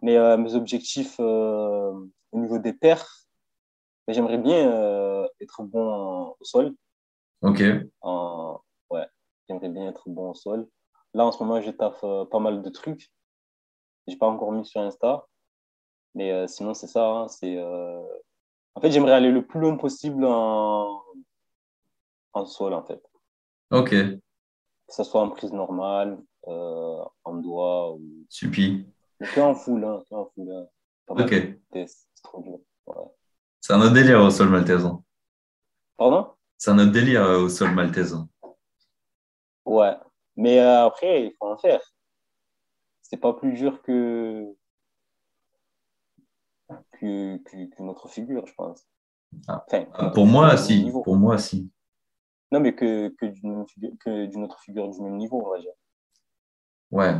[0.02, 1.92] Mais euh, mes objectifs euh,
[2.32, 3.10] au niveau des perfs,
[4.06, 6.74] ben, j'aimerais bien euh, être bon en- au sol.
[7.42, 7.60] Ok.
[8.02, 8.60] En...
[8.90, 9.06] Ouais,
[9.48, 10.68] j'aimerais bien être bon au sol.
[11.14, 13.10] Là, en ce moment, je taffe euh, pas mal de trucs.
[14.06, 15.26] J'ai pas encore mis sur Insta.
[16.14, 17.06] Mais euh, sinon, c'est ça.
[17.06, 18.02] hein, c'est, euh,
[18.74, 21.02] En fait, j'aimerais aller le plus loin possible en,
[22.32, 23.02] en sol, en fait.
[23.70, 23.90] Ok.
[23.90, 24.20] Que
[24.88, 28.00] ce soit en prise normale, euh, en doigt, ou...
[28.28, 28.86] Supi.
[29.18, 29.84] que en full.
[29.84, 30.66] Hein, en full hein.
[31.06, 31.30] Pas Ok.
[31.72, 31.86] c'est
[32.22, 32.58] trop dur.
[32.86, 32.94] Ouais.
[33.60, 34.84] C'est un autre délire au sol maltaise.
[34.84, 35.02] hein.
[35.96, 36.32] Pardon?
[36.58, 38.12] C'est un autre délire au sol maltaise.
[38.14, 38.28] hein.
[39.64, 39.96] Ouais.
[40.36, 41.80] Mais après, il faut en faire.
[43.14, 44.44] C'est pas plus dur que,
[46.98, 48.88] que, que- qu'une autre figure, je pense.
[49.46, 49.64] Ah.
[49.68, 50.82] Enfin, Ah, autre Pour moi, si.
[50.82, 51.00] niveau.
[51.02, 51.70] Pour moi, si.
[52.50, 55.60] Non, mais que, que d'une figure- que d'une autre figure du même niveau, on va
[55.60, 55.70] dire.
[56.90, 57.14] Ouais.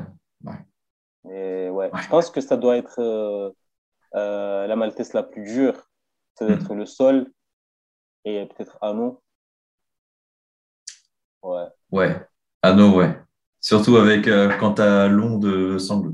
[1.23, 2.03] Mais ouais, Ouais.
[2.03, 3.53] je pense que ça doit être euh,
[4.17, 5.77] euh, la maltaise la plus dure.
[6.35, 6.61] Ça doit Hmm.
[6.61, 7.33] être le sol
[8.25, 9.23] et peut-être anneau.
[11.43, 11.69] Ouais.
[11.93, 12.27] Ouais.
[12.63, 13.17] Anneau, ouais.
[13.65, 16.13] Surtout avec euh, quand t'as long de sangle.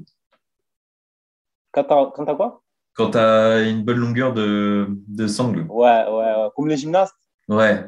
[1.72, 2.62] Quand t'as t'as quoi?
[2.94, 5.66] Quand t'as une bonne longueur de, de sangle.
[5.68, 6.48] Ouais, ouais, ouais.
[6.54, 7.16] Comme les gymnastes.
[7.48, 7.86] Ouais.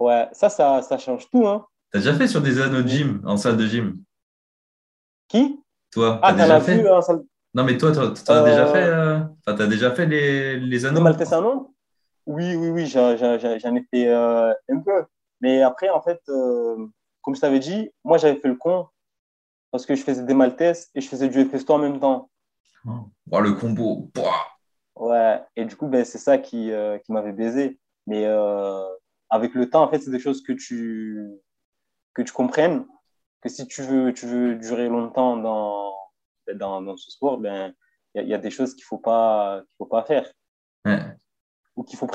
[0.00, 1.64] Ouais, ça, ça, ça change tout, hein.
[1.92, 4.02] T'as déjà fait sur des anneaux de gym, en salle de gym?
[5.28, 5.60] Qui?
[5.92, 6.82] Toi, Ah, t'as t'en déjà as fait?
[6.82, 7.22] vu en salle
[7.54, 10.58] Non, mais toi, t'en t'en as Euh, déjà fait, euh, enfin, t'as déjà fait les,
[10.58, 11.02] les anneaux?
[11.02, 11.72] maltaise anneau?
[12.26, 15.04] Oui, oui, oui, j'en ai fait euh, un peu.
[15.40, 16.76] Mais après, en fait, euh,
[17.22, 18.88] comme je t'avais dit, moi, j'avais fait le con
[19.70, 22.30] parce que je faisais des maltaises et je faisais du festo en même temps.
[22.84, 24.10] Oh, le combo.
[24.12, 24.46] Pouah.
[24.96, 27.78] Ouais, et du coup, ben, c'est ça qui, euh, qui m'avait baisé.
[28.06, 28.84] Mais euh,
[29.30, 31.30] avec le temps, en fait, c'est des choses que tu,
[32.14, 32.84] que tu comprennes,
[33.40, 35.94] que si tu veux, tu veux durer longtemps dans,
[36.54, 37.72] dans, dans ce sport, ben,
[38.14, 40.30] il y, a- il y a des choses qu'il faut pas, qu'il faut pas faire
[40.84, 41.00] Ouais.
[41.76, 42.08] ou qu'il faut,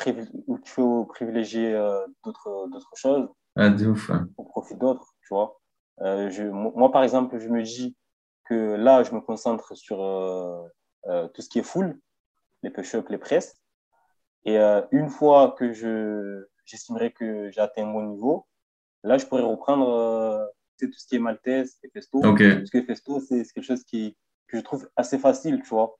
[0.65, 4.09] faut privilégier euh, d'autres, d'autres choses Ah, de ouf.
[4.09, 4.17] ouais.
[4.57, 5.59] Au profit d'autres, tu vois.
[6.01, 7.95] Euh, je, moi, par exemple, je me dis
[8.45, 10.67] que là, je me concentre sur euh,
[11.05, 11.99] euh, tout ce qui est full,
[12.63, 13.55] les push-ups, les presses.
[14.45, 14.57] Et
[14.91, 18.47] une fois que je, j'estimerai que j'ai atteint bon niveau,
[19.03, 20.49] là, je pourrais reprendre
[20.79, 22.19] tout ce qui est maltaise et festo.
[22.19, 22.41] Ok.
[22.57, 24.15] Parce que festo, c'est c'est quelque chose qui,
[24.47, 25.97] que je trouve assez facile, tu vois.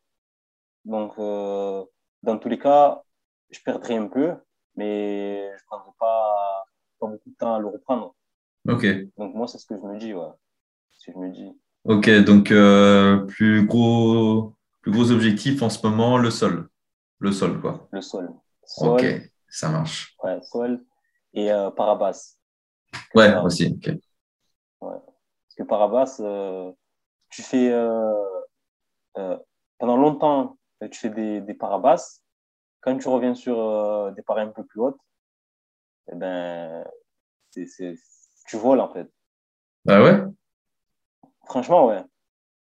[0.86, 1.84] Donc, euh,
[2.24, 3.03] dans tous les cas,
[3.49, 4.34] je perdrai un peu,
[4.76, 6.66] mais je ne prendrai pas,
[6.99, 8.16] pas beaucoup de temps à le reprendre.
[8.68, 8.86] Ok.
[9.18, 10.30] Donc, moi, c'est ce que je me dis, ouais.
[11.05, 11.51] Que je me dis.
[11.86, 16.70] Ok, donc euh, plus gros, plus gros objectif en ce moment, le sol.
[17.20, 17.88] Le sol, quoi.
[17.91, 18.30] Le sol.
[18.65, 19.05] Sol, Ok,
[19.47, 20.15] ça marche.
[20.24, 20.84] ouais, sol
[21.34, 22.38] et euh, parabasse.
[23.15, 23.68] Ouais, aussi.
[23.74, 23.95] ok.
[24.82, 26.72] Parce que parabasse, euh,
[27.30, 28.13] tu fais euh,
[29.18, 29.38] euh,
[29.80, 30.57] pendant longtemps,
[30.91, 32.22] tu fais des, des parabasses.
[32.82, 34.99] Quand tu reviens sur euh, des paras un peu plus hautes,
[36.11, 36.86] eh ben,
[37.51, 37.65] c'est,
[38.48, 39.08] tu voles en fait.
[39.88, 40.24] Ah ouais?
[41.45, 42.02] Franchement, ouais.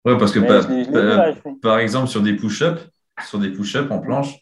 [0.05, 0.39] Ouais, parce que
[1.61, 2.89] par, exemple, sur des push-ups,
[3.25, 4.37] sur des push-ups en planche,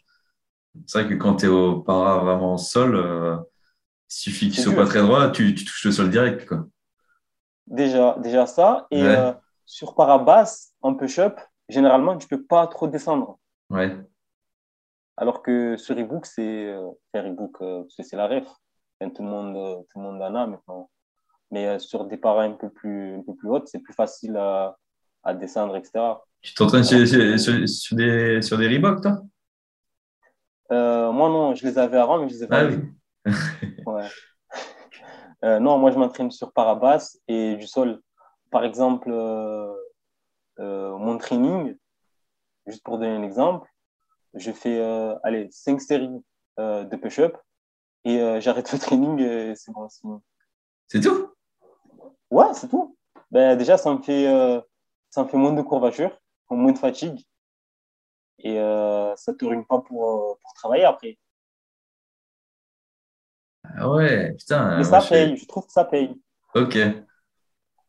[0.85, 4.55] c'est vrai que quand tu es au para vraiment au sol, euh, il suffit qu'il
[4.55, 6.67] C'est soit pas très droit, tu, tu touches le sol direct, quoi.
[7.65, 8.85] Déjà, déjà ça.
[8.91, 9.15] Et Ouais.
[9.17, 9.33] euh,
[9.65, 13.39] sur parabasse, en push-up, généralement, tu peux pas trop descendre.
[13.69, 13.97] Ouais.
[15.17, 18.47] Alors que sur Ebook, c'est euh, Ebook, euh, parce que c'est la ref.
[18.99, 20.89] Enfin, tout, le monde, euh, tout le monde en a maintenant.
[21.51, 24.35] Mais euh, sur des paras un peu plus, un peu plus hautes, c'est plus facile
[24.37, 24.77] à,
[25.23, 25.91] à descendre, etc.
[26.41, 26.97] Tu t'entraînes sur,
[27.95, 29.21] des, sur des Reebok, toi?
[30.71, 32.93] Euh, moi, non, je les avais avant, mais je les ai Ah vendus.
[33.25, 33.33] oui.
[33.85, 34.07] Ouais.
[35.43, 38.01] Euh, non, moi, je m'entraîne sur parabasse et du sol.
[38.49, 39.73] Par exemple, euh,
[40.57, 41.75] mon training,
[42.65, 43.69] juste pour donner un exemple,
[44.33, 44.81] je fais
[45.23, 46.23] allez, 5 séries
[46.57, 47.37] de push-up
[48.05, 49.87] et j'arrête le training et c'est bon.
[49.87, 50.21] c'est bon.
[50.87, 51.34] C'est tout?
[52.35, 52.97] Ouais, c'est tout.
[53.31, 54.59] Ben, déjà, ça me fait, euh,
[55.09, 56.19] ça me fait moins de courbatures,
[56.49, 57.25] moins de fatigue
[58.39, 61.17] et euh, ça te ruine pas pour, euh, pour travailler après.
[63.77, 64.77] Ah ouais, putain.
[64.77, 66.13] Mais ça je paye, je trouve que ça paye.
[66.55, 66.77] Ok.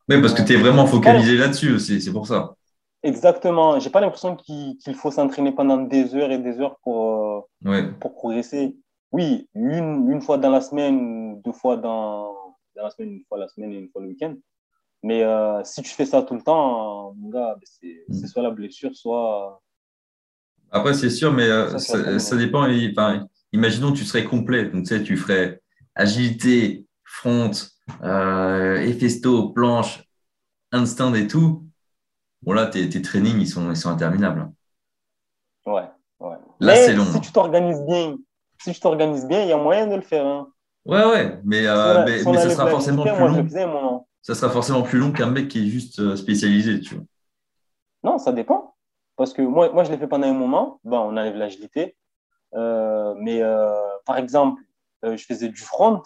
[0.07, 2.55] Mais parce que tu es vraiment focalisé là-dessus aussi, c'est pour ça.
[3.03, 3.81] Exactement.
[3.81, 7.91] J'ai pas l'impression qu'il faut s'entraîner pendant des heures et des heures pour, euh, Ouais.
[7.99, 8.77] pour progresser.
[9.11, 12.36] Oui, une, une fois dans la semaine, deux fois dans,
[12.77, 14.35] dans la semaine, une fois la semaine et une fois le week-end.
[15.03, 18.13] Mais euh, si tu fais ça tout le temps, mon gars, ben, c'est Mm.
[18.13, 19.61] c'est soit la blessure, soit.
[20.71, 22.67] Après, c'est sûr, mais euh, Ça, dépend.
[22.91, 24.65] Enfin, imaginons que tu serais complet.
[24.65, 25.61] Donc, tu sais, tu ferais
[25.95, 27.51] agilité, front,
[28.03, 30.03] euh, efesto, planche,
[30.73, 31.65] handstand et tout.
[32.41, 34.51] Bon, là, tes, tes trainings, ils sont, ils sont interminables.
[35.65, 36.35] Ouais, ouais.
[36.59, 37.05] Là, c'est long.
[37.05, 38.17] si tu t'organises bien,
[38.61, 40.25] si tu t'organises bien, il y a moyen de le faire.
[40.25, 40.51] Hein.
[40.87, 43.43] Ouais, ouais, mais, euh, mais, ça sera forcément plus long.
[43.43, 43.65] faisais.
[44.21, 47.03] Ça sera forcément plus long qu'un mec qui est juste euh, spécialisé, tu vois.
[48.03, 48.75] Non, ça dépend.
[49.17, 50.79] Parce que moi, moi je l'ai fait pendant un moment.
[50.83, 51.97] Bon, on enlève l'agilité.
[52.53, 53.75] Euh, mais euh,
[54.05, 54.61] par exemple,
[55.03, 56.01] je faisais du front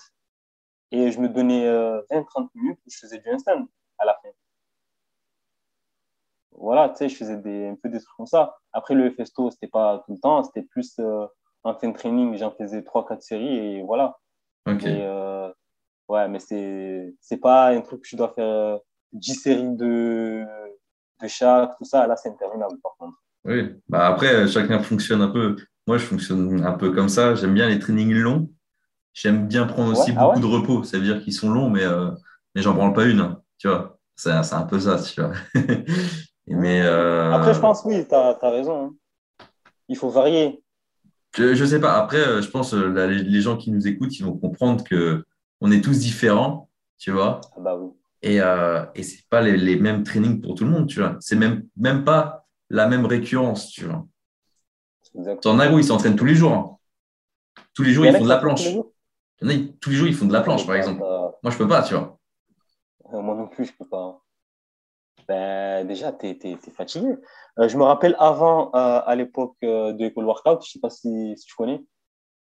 [0.91, 3.67] et je me donnais euh, 20-30 minutes où je faisais du handstand
[3.99, 4.29] à la fin.
[6.51, 8.57] voilà, tu sais, je faisais des, un peu des trucs comme ça.
[8.73, 10.99] Après, le festo, c'était pas tout le temps, c'était plus
[11.63, 14.17] en fin de training, j'en faisais 3-4 séries et voilà.
[14.67, 15.49] Mais, euh,
[16.09, 18.79] ouais, mais c'est, c'est pas un truc que je dois faire
[19.13, 20.43] 10 séries de,
[21.21, 22.07] de chaque, tout ça.
[22.07, 23.17] Là, c'est interminable, par contre.
[23.43, 25.55] Oui, bah après, chacun fonctionne un peu.
[25.87, 27.33] Moi, je fonctionne un peu comme ça.
[27.35, 28.49] J'aime bien les trainings longs.
[29.13, 30.83] J'aime bien prendre aussi Ouais, ah beaucoup ouais de repos.
[30.83, 32.11] Ça veut dire qu'ils sont longs, mais, euh,
[32.55, 33.19] mais j'en branle pas une.
[33.19, 35.31] hein, tu vois, c'est c'est un peu ça, tu vois.
[36.47, 38.85] Mais euh, Après, je pense, oui, tu as, raison.
[38.85, 39.45] hein.
[39.87, 40.63] Il faut varier.
[41.35, 41.97] Je, je sais pas.
[41.97, 45.25] Après, euh, je pense euh, là, les, gens qui nous écoutent, ils vont comprendre que
[45.61, 47.41] on est tous différents, tu vois.
[47.55, 47.89] Ah bah oui.
[48.23, 51.17] Et, euh, et c'est pas les, les mêmes trainings pour tout le monde, tu vois.
[51.19, 54.05] C'est même, même pas la même récurrence, tu vois.
[55.15, 55.55] Exactement.
[55.55, 56.53] T'en as où ils s'entraînent tous les jours.
[56.53, 56.77] hein.
[57.73, 58.61] Tous les jours, ils font de la planche.
[58.61, 58.93] tous les jours
[59.41, 61.01] Il y en a, ils- tous les jours, ils font de la planche, par exemple.
[61.03, 62.19] Euh, Moi, je peux pas, tu vois.
[63.13, 64.21] euh, moi non plus, je peux pas.
[65.27, 67.15] Ben, déjà, tu es, fatigué.
[67.59, 70.89] Euh, je me rappelle avant, euh, à l'époque euh, de École Workout, je sais pas
[70.89, 71.83] si, si tu connais,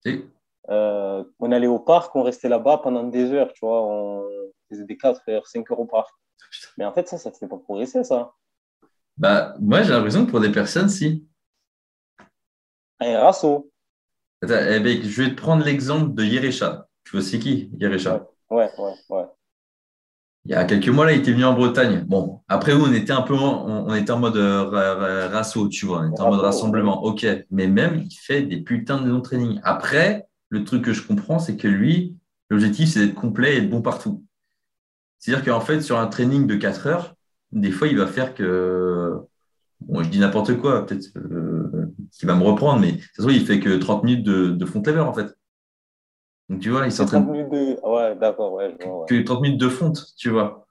[0.05, 0.25] Si.
[0.69, 4.25] on allait au parc, on restait là-bas pendant des heures, tu vois, on
[4.71, 6.11] faisait des 4 heures, 5 heures au parc.
[6.79, 8.33] Mais en fait, ça, ça te fait pas progresser, ça.
[9.17, 11.27] Bah, moi, j'ai l'impression que pour des personnes, si.
[13.01, 13.71] Un rasso.
[14.43, 16.87] Attends, eh ben, je vais te prendre l'exemple de Yerecha.
[17.05, 19.25] Tu vois, c'est qui, Yerecha Ouais, ouais, ouais.
[20.49, 22.05] Il y a quelques mois, là, il était venu en Bretagne.
[22.07, 25.29] Bon, après, on était un peu en, on, on était en mode euh, ra- ra-
[25.29, 26.03] rasso, tu vois.
[26.03, 27.03] On était en mode rassemblement.
[27.05, 27.27] OK.
[27.51, 29.59] Mais même, il fait des putains de longs trainings.
[29.65, 32.15] Après, le truc que je comprends, c'est que lui,
[32.49, 34.23] l'objectif, c'est d'être complet et de bon partout.
[35.19, 37.17] C'est-à-dire qu'en fait, sur un training de 4 heures,
[37.51, 39.15] des fois, il va faire que.
[39.81, 43.29] Bon, je dis n'importe quoi, peut-être euh, qu'il va me reprendre, mais de toute façon,
[43.29, 45.36] il fait que 30 minutes de, de front lever, en fait.
[46.49, 47.81] Donc, tu vois, il C'est s'entraîne 30 minutes de...
[47.87, 49.07] Ouais, d'accord, ouais, je vois, ouais.
[49.09, 50.67] que 30 minutes de fonte, tu vois.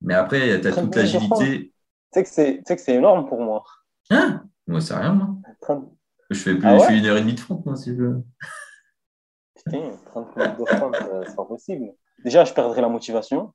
[0.00, 0.96] Mais après, tu as 30 toute fonte.
[0.96, 1.72] l'agilité.
[2.14, 3.64] Tu sais que c'est énorme pour moi.
[4.10, 4.42] Hein?
[4.66, 5.28] Moi, c'est rien, moi.
[5.60, 5.92] 30...
[6.30, 6.80] Je fais, plus, Ah ouais?
[6.80, 8.22] je fais une heure et demie de fonte, moi, si je veux.
[9.54, 11.92] Putain, 30 minutes de front, euh, c'est pas possible.
[12.24, 13.52] Déjà, je perdrais la motivation.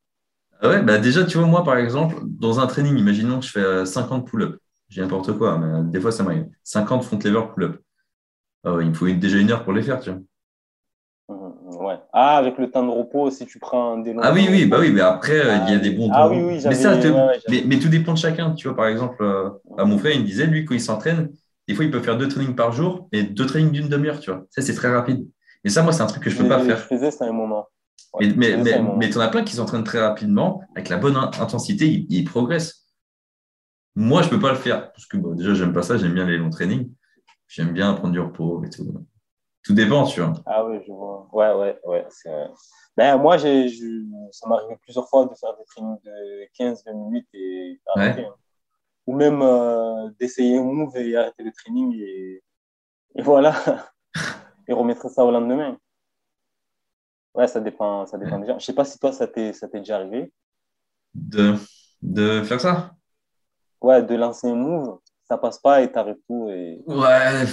[0.61, 3.51] Ah ouais, bah déjà, tu vois, moi, par exemple, dans un training, imaginons que je
[3.51, 4.59] fais euh, 50 pull-up.
[4.89, 6.47] J'ai n'importe quoi, mais euh, des fois, ça m'arrive.
[6.63, 7.81] 50 front lever pull-up.
[8.65, 10.19] Ah il me faut déjà une heure pour les faire, tu vois.
[11.29, 11.97] Mhm, Ouais.
[12.11, 14.77] Ah, avec le temps de repos, si tu prends des longs Ah oui, oui, bah
[14.79, 16.31] oui, mais après, euh, il y a des bons Ah temps.
[16.35, 18.53] oui, oui, mais, ça, te- ouais, mais, mais tout dépend de chacun.
[18.53, 21.29] Tu vois, par exemple, euh, à mon frère, il me disait, lui, quand il s'entraîne,
[21.67, 24.31] des fois, il peut faire deux trainings par jour, et deux trainings d'une demi-heure, tu
[24.31, 24.43] vois.
[24.49, 25.25] Ça, c'est très rapide.
[25.63, 26.79] Mais ça, moi, c'est un truc que je peux pas Je faire.
[26.79, 27.67] faisais ça à un moment.
[28.13, 30.61] Ouais, Mais, je mais, faisais mais, mais tu en as plein qui s'entraînent très rapidement,
[30.75, 32.85] avec la bonne in- intensité, ils, ils progressent.
[33.95, 36.25] Moi, je peux pas le faire, parce que bon, déjà, j'aime pas ça, j'aime bien
[36.25, 36.89] les longs trainings.
[37.47, 39.05] J'aime bien prendre du repos et tout.
[39.63, 40.33] Tout dépend, tu vois.
[40.45, 41.27] Ah oui, je vois.
[41.31, 42.07] Ouais, ouais, ouais.
[42.97, 46.93] Ben, moi, j'ai, je- ça m'est arrivé plusieurs fois de faire des trainings de 15-20
[46.93, 48.25] minutes et arrêter.
[48.25, 48.35] hein.
[49.07, 52.43] Ou même euh, d'essayer un move et arrêter le training et,
[53.15, 53.53] et voilà.
[54.67, 55.77] et remettre ça au lendemain.
[57.33, 58.59] Ouais, ça dépend, ça dépend des gens.
[58.59, 60.31] Je sais pas si toi, ça t'est, ça t'est déjà arrivé.
[61.13, 61.55] De,
[62.01, 62.93] de faire ça?
[63.81, 66.49] Ouais, de lancer un move, ça passe pas et t'arrêtes tout.
[66.49, 66.81] Et...
[66.85, 67.45] Ouais,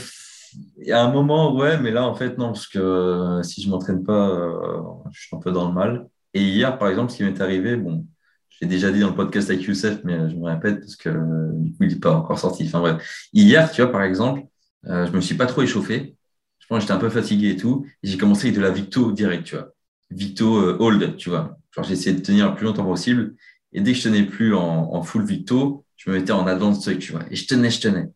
[0.79, 3.63] il y a un moment, ouais, mais là, en fait, non, parce que euh, si
[3.63, 4.83] je m'entraîne pas, euh,
[5.13, 6.09] je suis un peu dans le mal.
[6.35, 8.07] Et hier, par exemple, ce qui m'est arrivé, bon,
[8.49, 11.11] je l'ai déjà dit dans le podcast avec Youssef, mais je me répète parce que
[11.55, 12.65] du coup, il n'est pas encore sorti.
[12.67, 14.43] Enfin bref, hier, tu vois, par exemple,
[14.87, 16.17] euh, je me suis pas trop échauffé.
[16.59, 17.87] Je pense que j'étais un peu fatigué et tout.
[18.03, 19.73] Et j'ai commencé avec de la Victo direct, tu vois.
[20.11, 21.59] Victo euh, hold, tu vois.
[21.83, 23.35] J'ai essayé de tenir le plus longtemps possible.
[23.73, 27.13] Et dès que je tenais plus en, full Victo, je me mettais en advanced tu
[27.13, 27.23] vois.
[27.31, 28.11] Et je tenais, je tenais.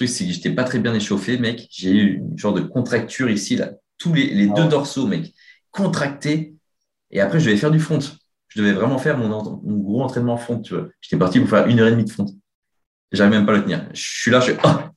[0.00, 1.68] Truc, c'est que j'étais pas très bien échauffé, mec.
[1.70, 3.72] J'ai eu une genre de contracture ici, là.
[3.98, 5.34] Tous les, les Ah deux dorsaux, mec,
[5.72, 6.54] contractés.
[7.10, 7.98] Et après, je devais faire du front.
[8.48, 9.28] Je devais vraiment faire mon,
[9.62, 10.88] gros entraînement front, tu vois.
[11.02, 12.24] J'étais parti pour faire une heure et demie de front.
[13.12, 13.90] J'arrive même pas à le tenir.
[13.92, 14.60] Je suis là, je suis.
[14.62, 14.90] Ah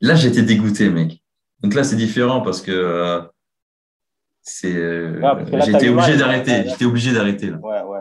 [0.00, 1.22] là, j'étais dégoûté, mec.
[1.60, 3.20] Donc là, c'est différent parce que euh,
[4.40, 4.74] c'est.
[4.74, 6.70] euh, Ouais, J'étais obligé d'arrêter.
[6.70, 7.58] J'étais obligé d'arrêter, là.
[7.58, 8.00] Ouais, ouais.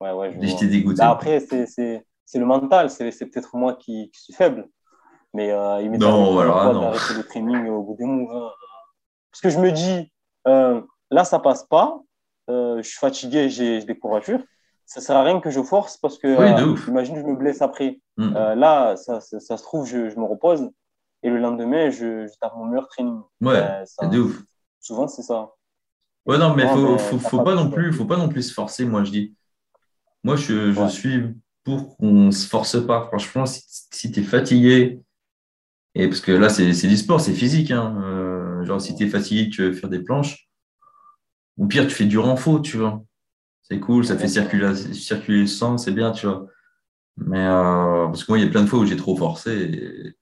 [0.00, 0.38] Ouais, ouais.
[0.40, 0.98] J'étais dégoûté.
[0.98, 2.04] Bah, après, c'est,
[2.38, 2.90] le mental.
[2.90, 4.68] C'est, c'est peut-être moi qui, qui suis faible.
[5.34, 6.80] Mais euh, il m'est Non, alors, non.
[6.80, 8.34] d'arrêter le training au bout des moves.
[8.34, 8.50] hein.
[9.30, 10.12] Parce que je me dis,
[10.48, 12.00] euh, là, ça passe pas.
[12.48, 14.42] Euh, je suis fatigué, j'ai, des courbatures.
[14.86, 17.62] Ça sert à rien que je force parce que, Oui, euh, imagine, je me blesse
[17.62, 18.00] après.
[18.16, 18.32] Mm.
[18.56, 20.68] Là, ça, ça, ça se trouve, je, je me repose.
[21.22, 23.20] Et le lendemain, je, je tape mon meilleur training.
[23.40, 24.42] ouais, ça- c'est de ouf.
[24.80, 25.50] souvent, c'est ça.
[26.26, 28.84] Ouais, non, mais Non, faut, faut, pas non plus, faut pas non plus se forcer,
[28.84, 29.34] moi, je dis.
[30.24, 30.88] Moi, je, je Ouais.
[30.88, 33.06] suis pour qu'on se force pas.
[33.06, 33.62] Franchement, si,
[33.92, 35.00] si tu es fatigué,
[35.94, 37.70] et parce que là, c'est du sport, c'est physique.
[37.70, 38.00] Hein.
[38.02, 40.48] Euh, genre, si tu es fatigué, tu veux faire des planches,
[41.56, 43.02] ou pire, tu fais du renfort, tu vois.
[43.62, 46.46] C'est cool, ça fait circuler, circuler le sang, c'est bien, tu vois.
[47.16, 50.14] Mais euh, parce que moi, il y a plein de fois où j'ai trop forcé.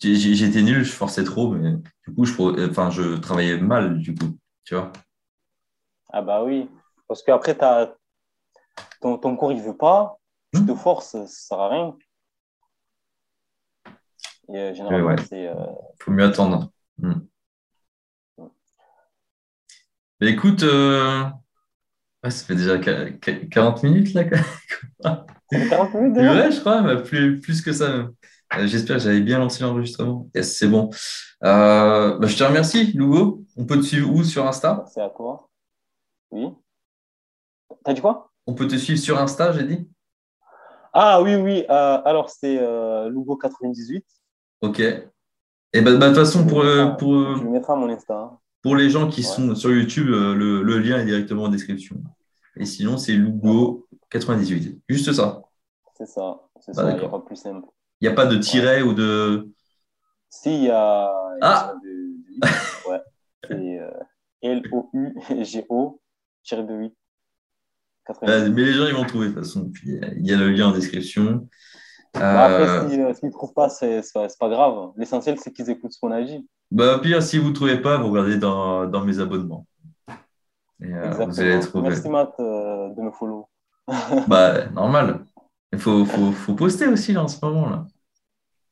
[0.00, 1.72] J'étais nul, je forçais trop, mais
[2.06, 4.92] du coup, je, enfin, je travaillais mal, du coup, tu vois.
[6.12, 6.68] Ah bah oui,
[7.08, 7.56] parce qu'après,
[9.00, 10.18] ton, ton corps, il veut pas,
[10.54, 10.76] tu te hmm.
[10.76, 11.96] forces, ça sert à rien.
[14.48, 15.48] Et, euh, c'est...
[15.48, 15.54] Euh...
[15.98, 16.70] faut mieux attendre.
[16.98, 17.20] Hmm.
[20.20, 21.24] Mais écoute, euh...
[22.24, 24.24] ça fait déjà 40 minutes là.
[25.50, 28.12] 40 minutes déjà Ouais, je crois, plus, plus que ça même.
[28.64, 30.28] J'espère que j'avais bien lancé l'enregistrement.
[30.34, 30.90] Yes, c'est bon.
[31.44, 33.44] Euh, bah, je te remercie, Lugo.
[33.56, 34.84] On peut te suivre où sur Insta?
[34.92, 35.50] C'est à toi.
[36.30, 36.48] Oui.
[37.84, 38.30] T'as dit quoi?
[38.46, 39.88] On peut te suivre sur Insta, j'ai dit?
[40.92, 41.64] Ah oui, oui.
[41.68, 44.04] Euh, alors, c'est Lugo98.
[44.60, 44.80] Ok.
[44.80, 48.14] Et bah, bah, de toute façon, pour, mon Insta.
[48.14, 48.38] Hein.
[48.62, 51.96] Pour les gens qui sont sur YouTube, le, le, lien est directement en description.
[52.56, 54.80] Et sinon, c'est Lugo98.
[54.88, 55.42] Juste ça.
[55.96, 56.40] C'est ça.
[56.60, 56.90] C'est ça.
[56.90, 57.66] Il n'y a pas plus simple.
[58.00, 59.48] Il n'y a pas de tiret ou de.
[60.28, 61.10] Si, il y a.
[61.40, 61.74] Ah
[62.88, 63.00] Ouais.
[63.46, 63.90] C'est euh,
[64.42, 66.00] L-O-U-G-O,
[66.42, 66.94] tiré de 8.
[68.22, 69.70] mais les gens, ils vont trouver de toute façon.
[69.70, 71.48] Puis, il y a le lien en description.
[72.16, 74.02] Après, euh, s'ils ne trouvent pas, c'est
[74.38, 74.90] pas grave.
[74.96, 76.46] L'essentiel, c'est qu'ils écoutent ce qu'on a dit.
[76.70, 79.66] Bah, pire, si vous ne trouvez pas, vous regardez dans, dans mes abonnements.
[80.82, 81.88] Et, euh, vous allez trouver.
[81.88, 83.48] Merci, Matt, de me follow.
[84.28, 85.24] bah, normal.
[85.72, 87.68] Il faut, faut, faut, poster aussi là en ce moment.
[87.68, 87.86] là.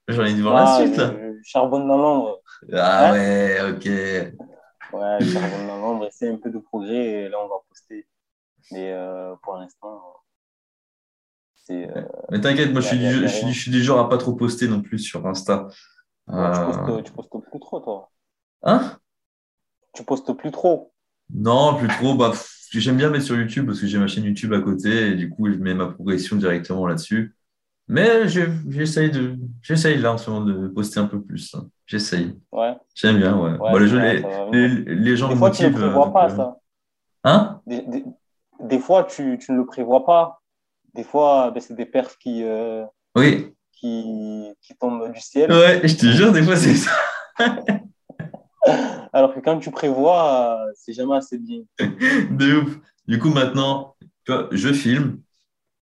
[0.08, 0.96] J'ai envie de voir la ah, suite.
[0.96, 1.12] Là.
[1.42, 2.40] charbonne dans l'ombre.
[2.72, 3.84] Ah ouais, ok.
[4.92, 8.06] Ouais, charbonne dans l'ombre, essaie un peu de progrès et là on va poster.
[8.70, 10.02] Mais euh, pour l'instant,
[11.70, 11.86] Euh,
[12.30, 14.34] Mais t'inquiète, moi je suis, du, je, suis, je suis, du genre à pas trop
[14.34, 15.68] poster non plus sur Insta.
[16.30, 16.72] Euh...
[16.72, 18.10] Tu, postes, tu postes plus trop, toi.
[18.62, 18.98] Hein?
[19.94, 20.92] Tu postes plus trop.
[21.32, 22.14] Non, plus trop.
[22.14, 22.32] Bah,
[22.80, 25.30] J'aime bien mettre sur YouTube parce que j'ai ma chaîne YouTube à côté et du
[25.30, 27.34] coup, je mets ma progression directement là-dessus.
[27.86, 31.54] Mais j'essaye de, j'essaye là en ce moment de poster un peu plus.
[31.86, 32.38] J'essaye.
[32.50, 32.74] Ouais.
[32.94, 33.78] J'aime bien, ouais.
[33.78, 36.56] les, les, les, gens des fois, tu ne le prévois pas, euh, ça.
[37.24, 37.60] Hein?
[37.66, 37.84] Des,
[38.60, 40.40] des, fois, tu, tu, ne le prévois pas.
[40.94, 42.84] Des fois, ben, c'est des perfs qui, euh,
[43.16, 43.52] oui.
[43.72, 45.50] qui, qui tombent du ciel.
[45.50, 46.92] Ouais, je te jure, des fois, c'est ça.
[49.12, 51.62] Alors que quand tu prévois, c'est jamais assez bien.
[51.78, 52.78] De ouf.
[53.06, 53.96] Du coup, maintenant,
[54.50, 55.20] je filme.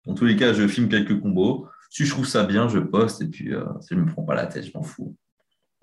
[0.07, 1.69] En tous les cas, je filme quelques combos.
[1.91, 4.23] Si je trouve ça bien, je poste et puis euh, si je ne me prends
[4.23, 5.15] pas la tête, je m'en fous.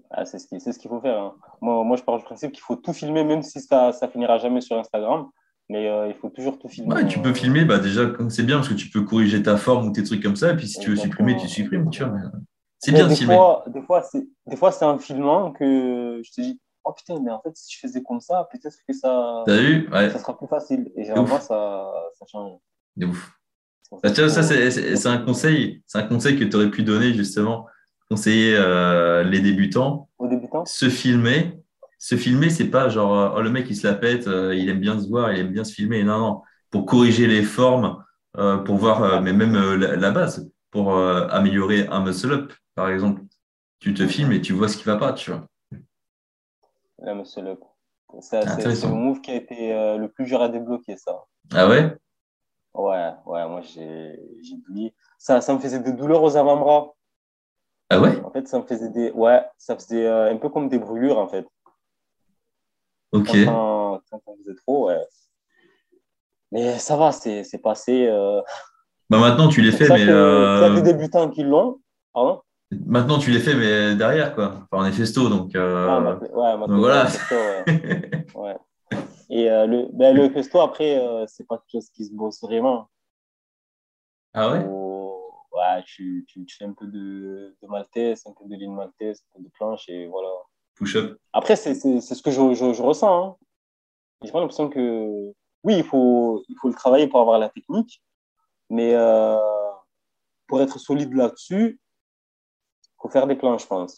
[0.10, 1.20] Ah, c'est ce qu'il faut faire.
[1.20, 1.36] Hein.
[1.62, 4.38] Moi, moi, je pars du principe qu'il faut tout filmer, même si ça ne finira
[4.38, 5.28] jamais sur Instagram.
[5.70, 6.96] Mais euh, il faut toujours tout filmer.
[6.96, 9.90] Ouais, tu peux filmer, bah, déjà, c'est bien parce que tu peux corriger ta forme
[9.90, 10.52] ou tes trucs comme ça.
[10.52, 11.90] Et puis si tu veux supprimer, tu supprimes.
[11.90, 12.14] Tu vois,
[12.80, 13.36] c'est bien de filmer.
[13.36, 13.66] Fois,
[14.46, 17.76] des fois, c'est un filmant que je te dis oh putain, mais en fait, si
[17.76, 20.92] je faisais comme ça, peut-être que ça, ça sera plus facile.
[20.96, 22.60] Et généralement, ça, ça change.
[22.96, 23.32] De ouf.
[24.04, 27.68] Bah, ça, c'est un conseil, c'est un conseil que tu aurais pu donner justement,
[28.10, 30.10] conseiller euh, les débutants.
[30.18, 30.66] Aux débutants?
[30.66, 31.60] Se filmer.
[31.98, 34.80] Se filmer, c'est pas genre, oh, le mec, il se la pète, euh, il aime
[34.80, 36.04] bien se voir, il aime bien se filmer.
[36.04, 36.42] Non, non.
[36.70, 38.04] Pour corriger les formes,
[38.38, 43.22] euh, pour voir, mais même la, base, pour améliorer un muscle-up, par exemple.
[43.80, 45.48] Tu te filmes et tu vois ce qui va pas, tu vois.
[47.00, 47.58] Le.
[48.22, 51.26] C'est le move qui a été euh, le plus dur à débloquer, ça.
[51.54, 51.96] Ah ouais?
[52.74, 54.18] Ouais, ouais, moi j'ai
[54.54, 54.94] oublié.
[55.18, 56.94] Ça, ça me faisait des douleurs aux avant-bras.
[57.90, 58.22] Ah ouais?
[58.24, 59.12] En fait, ça me faisait des.
[59.12, 61.46] Ouais, ça faisait euh, un peu comme des brûlures, en fait.
[63.12, 63.30] Ok.
[63.46, 65.06] Quand, quand on faisait trop, ouais.
[66.52, 68.08] Mais ça va, c'est passé.
[68.08, 68.42] Euh...
[69.10, 70.02] Bah maintenant, tu les fais, mais.
[70.02, 71.80] Il y a des débutants qui l'ont.
[72.14, 72.42] Pardon
[72.72, 74.48] Maintenant, tu les fais, mais derrière, quoi.
[74.70, 75.56] Enfin, on est festo, donc.
[75.56, 76.16] Euh...
[76.34, 77.08] Ouais, donc voilà.
[77.08, 77.36] Festo,
[78.36, 78.58] ouais.
[79.30, 82.42] Et euh, le, ben, le festo, après, euh, c'est pas quelque chose qui se bosse
[82.42, 82.90] vraiment.
[84.34, 84.66] Ah ouais?
[84.66, 89.24] Ouais, tu, tu, tu, fais un peu de, de maltese, un peu de ligne maltese,
[89.24, 90.30] un peu de planche, et voilà.
[90.78, 91.18] Push-up.
[91.34, 93.26] Après, c'est ce que je, je, je ressens.
[93.26, 93.36] Hein.
[94.24, 95.32] J'ai pas l'impression que.
[95.64, 98.02] Oui, il faut, il faut le travailler pour avoir la technique,
[98.70, 99.38] mais euh,
[100.48, 101.80] pour être solide là-dessus,
[103.02, 103.98] faut faire des plans, je pense.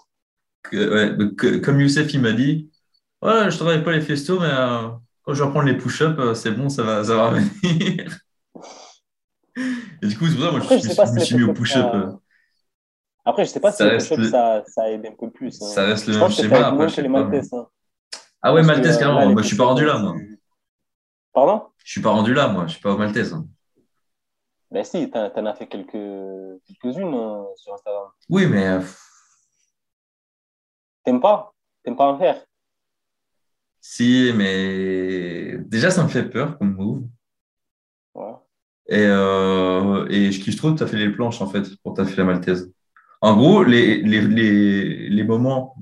[0.64, 2.72] comme Youssef, il m'a dit,
[3.22, 4.90] ouais, je travaille pas les festos, mais euh,
[5.24, 8.18] quand je vais reprendre les push-ups, euh, c'est bon, ça va, ça va revenir.
[10.02, 12.20] Et du coup, c'est pour ça moi, je, je, me suis mis au push-up.
[13.26, 13.30] Euh.
[13.30, 15.62] Après, je sais pas si le ça, ça, aide un peu plus.
[15.62, 15.68] Hein.
[15.68, 16.68] Ça reste le même schéma.
[16.68, 17.68] Après, je les Maltese, hein.
[18.42, 19.32] Ah ouais, Maltese, carrément.
[19.34, 20.16] moi, je suis pas rendu là, moi.
[21.34, 21.64] Pardon?
[21.84, 22.68] Je suis pas rendu là, moi.
[22.68, 23.34] Je suis pas au Maltese.
[23.34, 23.46] Hein.
[24.72, 28.08] Ben si, tu en as fait quelques, quelques-unes hein, sur Instagram.
[28.30, 28.68] Oui, mais.
[28.68, 28.82] Euh,
[31.04, 31.54] T'aimes pas?
[31.84, 32.44] T'aimes pas en faire?
[33.82, 37.04] Si, mais déjà, ça me fait peur comme move.
[38.14, 38.34] Ouais.
[38.88, 42.26] Et, euh, et je kiffe trop de taffer les planches, en fait, pour taffer la
[42.26, 42.72] maltaise.
[43.22, 45.76] En gros, les, les, les, les moments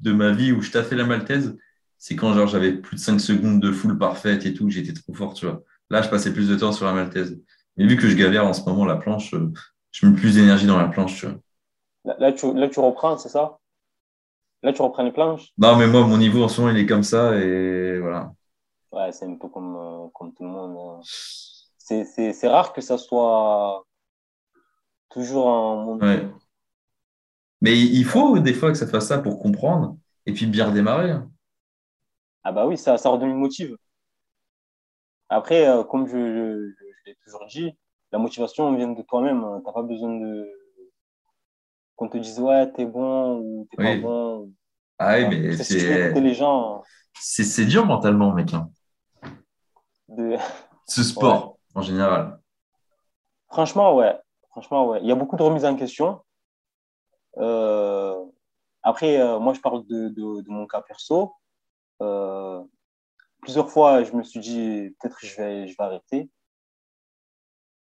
[0.00, 1.56] de ma vie où je taffais la maltaise,
[1.98, 5.14] c'est quand genre j'avais plus de 5 secondes de full parfaite et tout, j'étais trop
[5.14, 5.62] fort, tu vois.
[5.90, 7.40] Là, je passais plus de temps sur la maltaise.
[7.76, 9.52] Mais vu que je galère en ce moment, la planche, euh,
[9.92, 11.38] je mets plus d'énergie dans la planche, tu vois.
[12.04, 13.58] Là, là, tu, là, tu reprends, c'est ça?
[14.62, 15.52] Là, tu reprends les planches?
[15.58, 18.32] Non, mais moi, mon niveau en ce moment, il est comme ça et voilà.
[18.92, 20.76] Ouais, c'est un peu comme, euh, comme tout le monde.
[20.78, 21.00] hein.
[21.78, 23.84] C'est- C'est c'est rare que ça soit
[25.08, 26.00] toujours en monde.
[26.00, 26.30] Ouais.
[27.62, 29.96] Mais il faut des fois que ça fasse ça pour comprendre
[30.26, 31.10] et puis bien redémarrer.
[31.10, 31.30] hein.
[32.44, 33.76] Ah bah oui, ça, ça redonne une motive.
[35.30, 37.72] Après, euh, comme je, je, je- je l'ai toujours dit,
[38.12, 39.42] la motivation vient de toi-même.
[39.44, 39.62] hein.
[39.64, 40.46] T'as pas besoin de
[41.96, 44.52] qu'on te dise ouais, t'es bon ou t'es pas bon.
[44.98, 46.82] Ah oui, mais si c'est les gens
[47.20, 48.52] c'est c'est dur mentalement, mec.
[48.54, 48.70] hein.
[50.08, 50.36] de...
[50.86, 52.38] Ce sport, en général.
[53.48, 54.18] Franchement, ouais.
[54.50, 55.00] Franchement, ouais.
[55.02, 56.22] Il y a beaucoup de remises en question.
[57.38, 58.24] Euh,
[58.82, 61.34] Après, euh, moi, je parle de, de, de mon cas perso.
[62.02, 62.62] Euh,
[63.42, 66.30] Plusieurs fois, je me suis dit, peut-être je vais, je vais arrêter.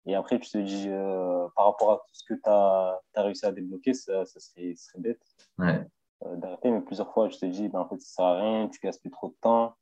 [0.05, 3.45] Et après, tu te dis, euh, par rapport à tout ce que tu as, réussi
[3.45, 5.21] à débloquer, ça, ça serait, bête
[5.57, 5.81] Ouais.
[6.25, 6.69] euh, d'arrêter.
[6.71, 9.11] Mais plusieurs fois, je te dis, ben, en fait, ça sert à rien, tu gaspilles
[9.11, 9.75] trop de temps.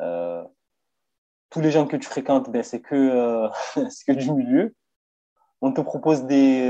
[0.00, 0.44] Euh,
[1.50, 3.48] tous les gens que tu fréquentes, ben, c'est que,
[4.06, 4.74] que du milieu.
[5.60, 6.68] On te propose des,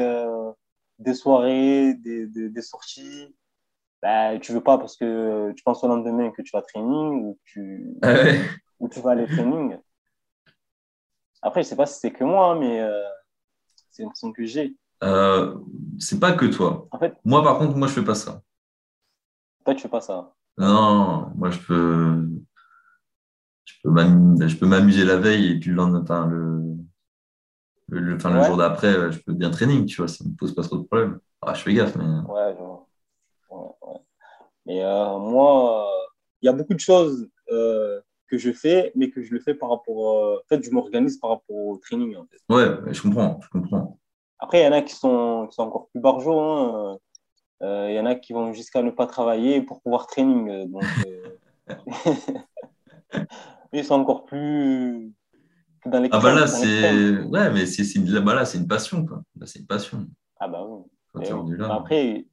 [0.98, 3.34] des soirées, des, des, des sorties.
[4.02, 7.38] Ben, tu veux pas parce que tu penses au lendemain que tu vas training ou
[7.44, 8.40] tu, Ah ouais.
[8.78, 9.78] ou tu vas aller training.
[11.42, 13.02] Après, je sais pas si c'est que moi, hein, mais euh,
[13.90, 14.76] c'est l'impression que j'ai.
[15.02, 15.56] Euh,
[15.98, 16.86] c'est pas que toi.
[16.90, 18.42] En fait, Moi, par contre, moi, je fais pas ça.
[19.64, 20.34] toi, tu fais pas ça.
[20.56, 22.28] Non, moi, je peux,
[23.66, 26.62] je peux m'amuser la veille et puis le lendemain, le,
[27.88, 28.46] le, enfin, le Ouais.
[28.46, 31.18] jour d'après, je peux bien training, tu vois, ça me pose pas trop de problème.
[31.42, 32.88] Ah, je fais gaffe, mais Ouais, vois.
[33.50, 33.98] Ouais.
[34.66, 36.06] Mais euh, moi, euh,
[36.42, 39.54] il y a beaucoup de choses euh, que je fais, mais que je le fais
[39.54, 40.18] par rapport.
[40.24, 42.16] euh, En fait, je m'organise par rapport au training.
[42.16, 42.38] En fait.
[42.54, 43.98] ouais, je comprends, je comprends.
[44.38, 46.40] Après, il y en a qui sont, qui sont encore plus barjots.
[46.40, 46.98] hein.
[47.62, 50.48] Euh, Il y en a qui vont jusqu'à ne pas travailler pour pouvoir training.
[50.50, 51.36] euh, Donc, euh,
[53.72, 55.12] ils sont encore plus
[55.86, 59.04] dans les Ah bah là, c'est, ouais, mais c'est, là, bah là, c'est une passion,
[59.04, 59.22] quoi.
[59.44, 60.06] C'est une passion.
[60.40, 60.82] Ah bah oui.
[61.12, 61.38] Quand Mais t'es oui.
[61.38, 61.74] rendu Mais là.
[61.74, 62.26] Après,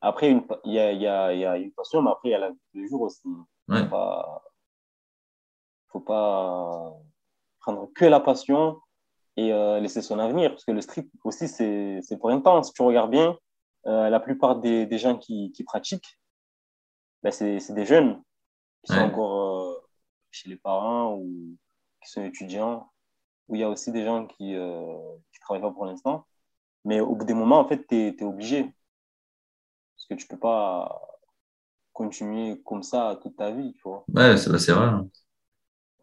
[0.00, 2.28] après une, il y a, il y, a, il y a une passion, mais après,
[2.30, 3.28] il y a la vie de jours aussi.
[3.68, 3.82] Ouais.
[3.82, 4.42] Faut pas,
[5.88, 6.92] faut pas
[7.60, 8.80] prendre que la passion
[9.36, 10.50] et euh, laisser son avenir.
[10.50, 12.62] Parce que le street aussi, c'est c'est pour un temps.
[12.62, 13.36] Si tu regardes bien,
[13.86, 16.18] euh, la plupart des, des gens qui, qui pratiquent,
[17.22, 18.22] ben c'est c'est des jeunes
[18.82, 19.88] qui sont encore euh,
[20.30, 21.56] chez les parents ou
[22.02, 22.90] qui sont étudiants.
[23.48, 26.26] Ou il y a aussi des gens qui ne travaillent pas pour l'instant.
[26.84, 28.62] Mais au bout des moments, en fait, tu es, obligé.
[28.64, 31.00] Parce que tu peux pas
[31.92, 34.04] continuer comme ça toute ta vie, tu vois.
[34.14, 34.86] Ouais, c'est, bah, vrai.
[34.86, 35.08] hein.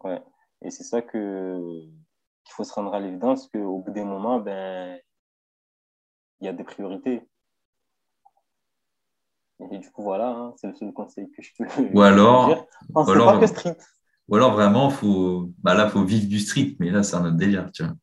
[0.03, 0.21] Ouais.
[0.61, 1.81] Et c'est ça que
[2.43, 4.99] qu'il faut se rendre à l'évidence qu'au bout des moments, ben,
[6.39, 7.27] il y a des priorités.
[9.71, 12.65] Et du coup, voilà, hein, c'est le seul conseil que je peux Ou alors- dire.
[13.05, 13.77] C'est alors- pas que street.
[14.29, 17.37] Ou alors vraiment, faut, bah là, faut vivre du street, mais là, c'est un autre
[17.37, 17.93] délire, tu vois.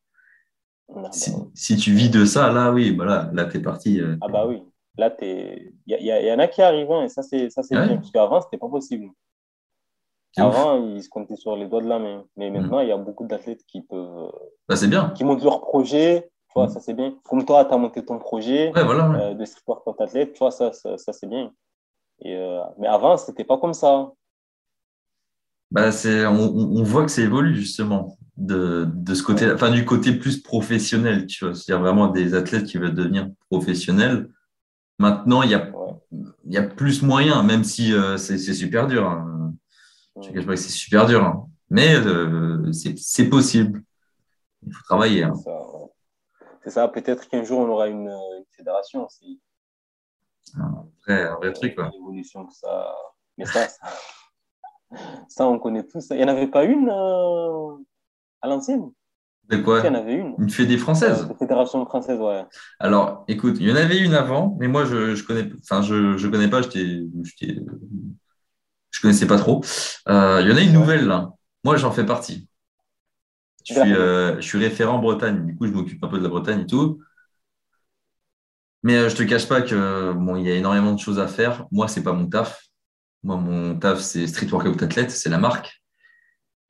[1.03, 1.11] Bah,
[1.55, 4.01] Si, tu vis de ça, là, oui, bah là, là, t'es parti.
[4.01, 4.63] euh, ah bah oui.
[4.97, 5.73] Là, t'es...
[5.87, 7.87] Il y, y y en a qui arrivent, hein, et ça, c'est, ça, c'est Ouais.
[7.87, 7.97] bien.
[7.97, 9.07] Parce qu'avant, c'était pas possible.
[9.07, 9.13] ouf.
[10.37, 12.25] Avant, ils se comptaient sur les doigts de la main.
[12.37, 12.55] Mais Mm.
[12.55, 14.31] maintenant, il y a beaucoup d'athlètes qui peuvent,
[14.69, 15.11] Bah, c'est bien.
[15.11, 16.31] qui montent leur projet.
[16.49, 16.71] Tu vois, Mm.
[16.71, 17.19] ça, c'est bien.
[17.25, 18.73] Comme toi, tu as monté ton projet.
[18.73, 19.11] Ouais, voilà.
[19.11, 19.17] ouais.
[19.23, 21.53] euh, de street workout athlète, tu vois, ça, ça, ça, c'est bien.
[22.21, 24.11] Et, euh, mais avant, c'était pas comme ça.
[25.71, 30.13] Bah, c'est, on, voit que ça évolue, justement, de, de ce côté, enfin, du côté
[30.13, 31.55] plus professionnel, tu vois.
[31.55, 34.31] C'est-à-dire vraiment des athlètes qui veulent devenir professionnels.
[34.99, 35.73] Maintenant, il y a,
[36.47, 39.09] y a plus moyen, même si euh, c'est, c'est super dur.
[39.09, 39.53] hein.
[40.23, 41.25] Je ne cache pas que c'est super dur.
[41.25, 41.49] hein.
[41.71, 43.83] Mais euh, c'est, c'est possible.
[44.65, 45.25] Il faut travailler.
[45.25, 45.33] hein.
[45.35, 45.91] C'est ça, ouais.
[46.63, 46.89] C'est ça.
[46.89, 49.41] Peut-être qu'un jour, on aura une, une fédération aussi.
[50.57, 51.91] Un vrai, un vrai truc, quoi.
[51.93, 52.95] Une évolution, que ça.
[53.37, 53.89] Mais ça, ça,
[55.29, 56.09] ça, on connaît tous.
[56.11, 57.77] Il n'y en avait pas une euh,
[58.43, 58.91] à l'ancienne?
[59.49, 60.35] De Il y quoi en avait une.
[60.39, 61.29] Une fédé Euh, française?
[61.29, 62.45] De fédération française, ouais.
[62.79, 66.17] Alors, écoute, il y en avait une avant, mais moi, je, je connais, enfin, je,
[66.17, 67.03] je connais pas, j'étais,
[68.91, 69.63] je connaissais pas trop.
[70.09, 71.31] Euh, il y en a une nouvelle, là.
[71.65, 72.49] Moi, j'en fais partie.
[73.65, 75.47] Je suis, euh, je suis référent Bretagne.
[75.47, 77.01] Du coup, je m'occupe un peu de la Bretagne et tout.
[78.83, 81.27] Mais euh, je te cache pas que, bon, il y a énormément de choses à
[81.27, 81.67] faire.
[81.73, 82.64] Moi, c'est pas mon taf.
[83.25, 85.83] Moi, mon taf, c'est Street Workout Athlete, c'est la marque.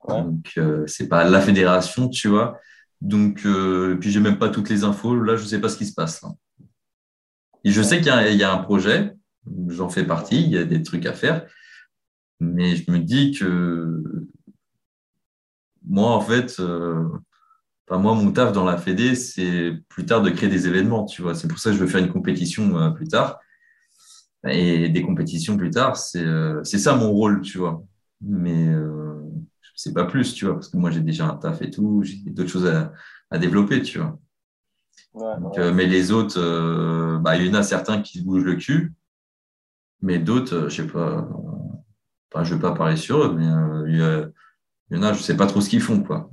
[0.08, 0.22] Ouais.
[0.22, 2.58] Donc, euh, c'est pas la fédération, tu vois.
[3.00, 5.16] Donc, euh, puis j'ai même pas toutes les infos.
[5.16, 6.22] Là, je sais pas ce qui se passe.
[7.64, 9.14] Et je sais qu'il y, a- il y a un projet,
[9.68, 11.46] j'en fais partie, il y a des trucs à faire,
[12.40, 14.02] mais je me dis que
[15.86, 17.04] moi, en fait, euh,
[17.88, 21.22] enfin, moi, mon taf dans la Fédé, c'est plus tard de créer des événements, tu
[21.22, 21.34] vois.
[21.34, 23.40] C'est pour ça que je veux faire une compétition euh, plus tard.
[24.46, 27.82] Et des compétitions plus tard, c'est euh, c'est ça mon rôle, tu vois.
[28.20, 29.04] Mais euh,
[29.84, 32.16] sais pas plus, tu vois, parce que moi, j'ai déjà un taf et tout, j'ai
[32.26, 32.92] d'autres choses à,
[33.30, 34.18] à développer, tu vois.
[35.12, 35.62] Ouais, Donc, ouais.
[35.62, 38.56] euh, mais les autres, euh, bah, il y en a certains qui se bougent le
[38.56, 38.94] cul,
[40.00, 41.28] mais d'autres, euh, je sais pas,
[42.32, 43.44] enfin, je vais pas parler sur eux, mais
[43.88, 43.96] il
[44.90, 46.30] y, en a, je sais pas trop ce qu'ils font, quoi.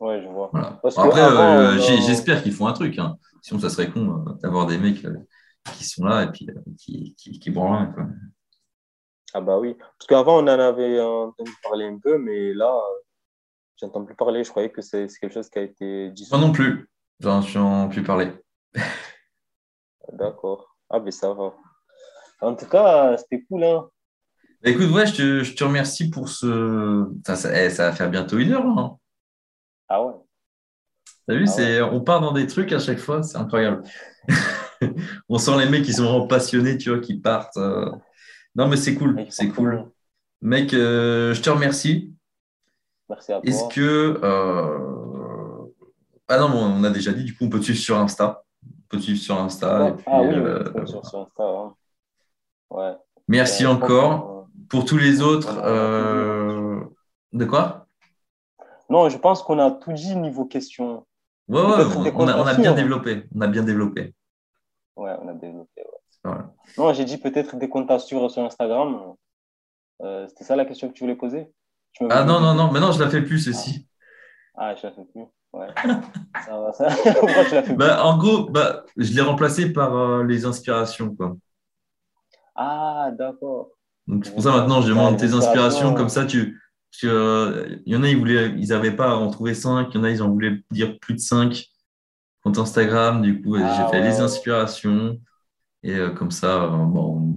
[0.00, 0.50] Ouais, je vois.
[0.52, 0.80] Voilà.
[0.96, 3.16] Après, j'espère qu'ils font un truc, hein.
[3.42, 5.04] Sinon, ça serait con d'avoir des mecs
[5.72, 8.04] qui sont là et puis euh, qui, qui, qui branlent quoi.
[9.36, 9.74] Ah bah oui.
[9.74, 13.00] Parce qu'avant, on en avait entendu parler un peu, mais là, euh,
[13.76, 14.44] j'entends plus parler.
[14.44, 16.28] Je croyais que c'est quelque chose qui a été dit.
[16.30, 16.88] Moi non plus,
[17.18, 18.30] j'en suis en plus parler.
[20.12, 20.76] D'accord.
[20.88, 21.52] Ah, mais ça va.
[22.40, 23.88] En tout cas, c'était cool, hein.
[24.62, 27.10] Bah, écoute, ouais, je te, je te remercie pour ce.
[27.26, 28.96] Ça, ça, eh, ça va faire bientôt une heure, hein.
[29.88, 30.14] Ah ouais.
[31.26, 33.82] T'as vu, Ah on part dans des trucs à chaque fois, c'est incroyable.
[35.28, 37.56] on sent les mecs qui sont vraiment passionnés, tu vois, qui partent.
[37.56, 37.90] euh.
[38.56, 39.86] Non, mais c'est cool, c'est cool.
[40.42, 42.12] Mec, euh, je te remercie.
[43.08, 43.68] Merci à Est-ce toi.
[43.72, 44.20] que.
[44.22, 45.66] euh,
[46.28, 48.42] Ah non, on a déjà dit, du coup, on peut te suivre sur Insta.
[48.64, 49.88] On peut te suivre sur Insta.
[49.88, 51.42] et puis, ah oui, euh, oui, bien sûr, sur Insta.
[51.44, 51.74] hein.
[52.70, 52.92] Ouais.
[53.28, 54.46] Merci encore.
[54.68, 55.54] Pour tous les autres.
[57.32, 57.86] De quoi?
[58.88, 61.06] Non, je pense qu'on a tout dit niveau questions.
[61.48, 62.74] Ouais, on a, on a contacts, bien hein.
[62.74, 63.24] développé.
[63.34, 64.14] On a bien développé.
[64.96, 65.80] Ouais, on a développé.
[65.82, 65.98] ouais.
[66.24, 66.52] Voilà.
[66.78, 69.14] Non, j'ai dit peut-être des contacts sur, sur Instagram.
[70.02, 71.52] Euh, C'était ça la question que tu voulais poser?
[71.92, 73.86] Tu Ah non, non, non, maintenant je la fais plus, ceci.
[74.56, 75.24] Ah, je la fais plus.
[75.52, 75.68] Ouais.
[76.46, 76.88] ça va, ça.
[77.20, 77.76] Pourquoi tu la fais plus?
[77.76, 81.14] Bah, en gros, bah, je l'ai remplacé par euh, les inspirations.
[81.14, 81.36] Quoi.
[82.56, 83.70] Ah, d'accord.
[84.06, 85.94] Donc, c'est pour ça maintenant, je demande tes inspirations.
[85.94, 86.60] Comme ça, tu.
[86.90, 89.54] parce que, euh, Il y en a, ils voulaient, ils n'avaient pas à en trouver
[89.54, 89.88] cinq.
[89.94, 91.66] Il y en a, ils en voulaient dire plus de cinq.
[92.44, 95.18] Compte Instagram, du coup, Ah, j'ai fait ouais, les inspirations.
[95.82, 97.34] Et euh, comme ça, euh, bon,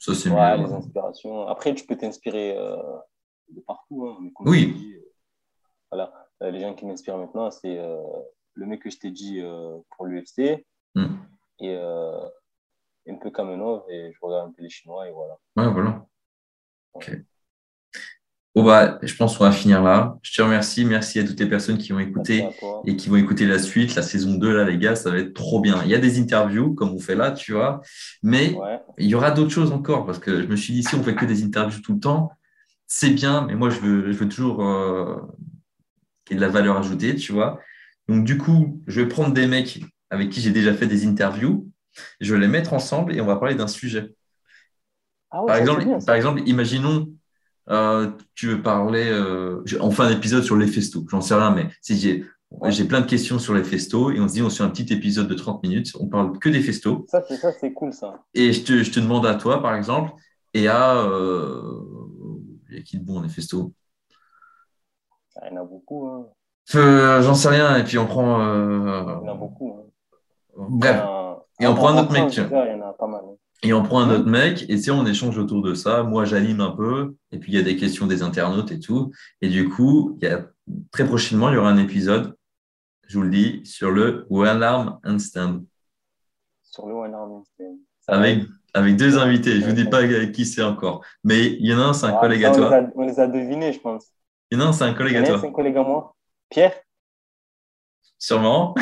[0.00, 0.66] ça c'est Ouais, mieux.
[0.66, 1.46] les inspirations.
[1.46, 2.76] Après, tu peux t'inspirer euh,
[3.50, 4.06] de partout.
[4.08, 4.72] hein, Oui.
[4.74, 4.94] dit,
[5.90, 6.12] voilà.
[6.40, 7.76] Les gens qui m'inspirent maintenant, c'est
[8.54, 9.40] le mec que je t'ai dit
[9.96, 10.64] pour l'UFC
[10.94, 11.16] Hmm.
[11.60, 15.36] et un peu Kamenov et je regarde un peu les Chinois et voilà.
[15.56, 16.06] Ouais, voilà.
[16.94, 17.10] Ok.
[18.58, 20.18] Bon, bah, je pense qu'on va finir là.
[20.22, 20.84] Je te remercie.
[20.84, 22.44] Merci à toutes les personnes qui ont écouté.
[22.88, 25.32] Et qui vont écouter la suite, la saison 2, là, les gars, ça va être
[25.32, 25.80] trop bien.
[25.84, 27.82] Il y a des interviews, comme on fait là, tu vois,
[28.24, 28.80] mais Ouais.
[28.98, 31.14] il y aura d'autres choses encore, parce que je me suis dit, si on fait
[31.14, 32.32] que des interviews tout le temps,
[32.88, 35.18] c'est bien, mais moi, je veux, je veux toujours euh,
[36.24, 37.60] qu'il y ait de la valeur ajoutée, tu vois.
[38.08, 39.80] Donc, du coup, je vais prendre des mecs
[40.10, 41.68] avec qui j'ai déjà fait des interviews,
[42.20, 44.14] je vais les mettre ensemble et on va parler d'un sujet.
[45.30, 47.12] Ah ouais, Par exemple, bien, par exemple, imaginons,
[47.70, 51.50] euh, tu veux parler, euh, on fait un épisode sur les festos, j'en sais rien,
[51.50, 52.24] mais si j'ai
[52.70, 54.70] j'ai plein de questions sur les festos et on se dit, on se fait un
[54.70, 57.92] petit épisode de 30 minutes, on parle que des festos Ça, c'est ça, c'est cool,
[57.92, 58.22] ça.
[58.32, 60.12] et je te, je te demande à toi, par exemple,
[60.54, 60.96] et à.
[60.96, 61.60] euh,
[62.70, 63.70] Il y a qui de bon les festos?
[65.36, 66.06] Ah, Il y en a beaucoup.
[66.08, 66.26] Hein.
[66.74, 68.40] Euh, J'en sais rien, et puis on prend.
[68.40, 69.78] euh, Il y en a beaucoup.
[69.78, 69.84] Hein.
[70.70, 71.02] Bref,
[71.60, 73.20] Et on en- prend un autre mec, déjà, Il y en a pas mal.
[73.24, 73.36] hein.
[73.62, 76.02] Et on prend un autre mec, et sais, on échange autour de ça.
[76.04, 79.10] Moi, j'anime un peu, et puis il y a des questions des internautes et tout.
[79.40, 80.46] Et du coup, il y a,
[80.92, 82.36] très prochainement, il y aura un épisode,
[83.06, 85.64] je vous le dis, sur le One Arm Handstand.
[86.62, 87.78] Sur le One Arm Handstand.
[88.06, 88.44] Avec,
[88.74, 89.56] avec deux invités.
[89.60, 91.04] Je ne vous dis pas qui c'est encore.
[91.24, 92.70] Mais il y en a un, c'est un Ah, collègue ça, à on toi.
[92.80, 94.06] les a- On les a devinés, je pense.
[94.50, 95.46] Il y en a un, c'est un collègue à C'est toi.
[95.46, 96.14] un collègue à moi.
[96.48, 96.74] Pierre?
[98.18, 98.74] Sûrement.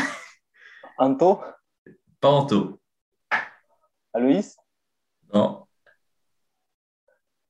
[0.98, 1.40] Anto?
[2.20, 2.78] Pas Anto.
[4.12, 4.56] Aloïs?
[5.36, 5.62] Non.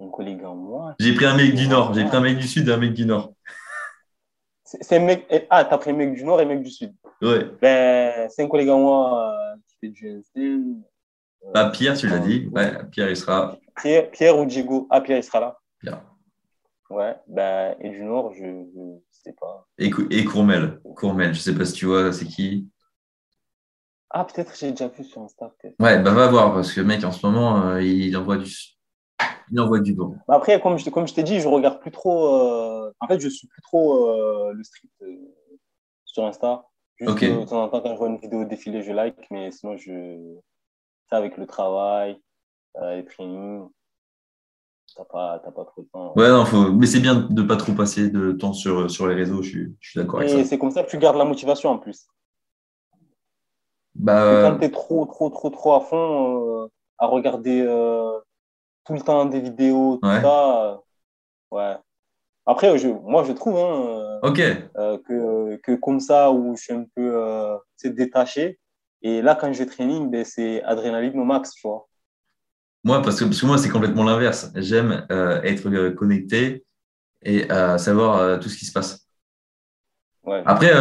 [0.01, 0.95] Un collègue à moi.
[0.99, 1.95] J'ai pris un mec du Nord.
[1.95, 3.33] J'ai pris un mec du Sud et un mec du Nord.
[4.65, 5.25] C'est mec.
[5.31, 6.93] eh, Ah, t'as pris un mec du Nord et un mec du Sud.
[7.23, 7.49] Ouais.
[7.63, 10.83] Ben, c'est un collègue à moi euh, qui fait du handstand.
[11.45, 12.49] Euh, Bah, Pierre, tu l'as dit.
[12.53, 13.57] Ouais, Pierre, il sera.
[13.81, 15.59] Pierre, Pierre ou Diego Ah, Pierre, il sera là.
[15.81, 16.03] Pierre.
[16.91, 19.67] Ouais, ben, et du Nord, je ne sais pas.
[19.79, 20.81] Et, et Courmel.
[20.97, 22.69] Courmel, je sais pas si tu vois, c'est qui.
[24.19, 25.53] Ah, peut-être j'ai déjà vu sur Insta.
[25.79, 28.51] Ouais, bah va voir, parce que mec, en ce moment, euh, il envoie du.
[29.53, 30.17] Il envoie du bon.
[30.27, 32.35] Mais Après, comme je, comme je t'ai dit, je regarde plus trop.
[32.35, 35.17] euh, En fait, je suis plus trop euh, le street euh,
[36.07, 36.65] sur Insta.
[36.97, 37.23] Juste Ok.
[37.25, 39.77] euh, de temps en temps, quand je vois une vidéo défiler, je like, mais sinon,
[39.77, 40.17] je.
[41.11, 42.19] Ça avec le travail,
[42.81, 43.69] euh, les trainings.
[44.97, 46.15] t'as pas, pas trop de temps.
[46.17, 46.73] Ouais, non, faut...
[46.73, 49.77] mais c'est bien de pas trop passer de temps sur, sur les réseaux, je suis,
[49.79, 50.39] je suis d'accord avec ça.
[50.39, 52.07] Et c'est comme ça que tu gardes la motivation en plus.
[53.99, 56.69] Bah, quand tu es trop, trop, trop, trop à fond euh,
[56.99, 58.19] à regarder euh,
[58.85, 60.21] tout le temps des vidéos, tout Ouais.
[60.21, 60.77] ça, euh,
[61.51, 61.77] ouais.
[62.45, 67.59] Après, je, moi, je trouve hein, que, que comme ça, où je suis un peu
[67.85, 68.61] détaché,
[69.03, 71.89] et là, quand je training, ben, c'est adrénaline au max, tu vois.
[72.85, 74.53] Moi, parce que, parce que moi, c'est complètement l'inverse.
[74.55, 76.65] J'aime être connecté
[77.23, 79.09] et savoir tout ce qui se passe.
[80.23, 80.43] Ouais.
[80.47, 80.73] Après,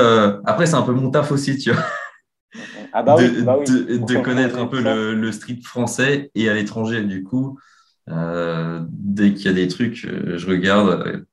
[0.46, 1.82] après c'est un peu mon taf aussi, tu vois,
[2.98, 3.66] Ah bah de, bah oui.
[3.66, 7.04] de, Pour de connaître un peu le, le street français et à l'étranger.
[7.04, 7.60] Du coup,
[8.10, 11.26] euh, dès qu'il y a des trucs, euh, je regarde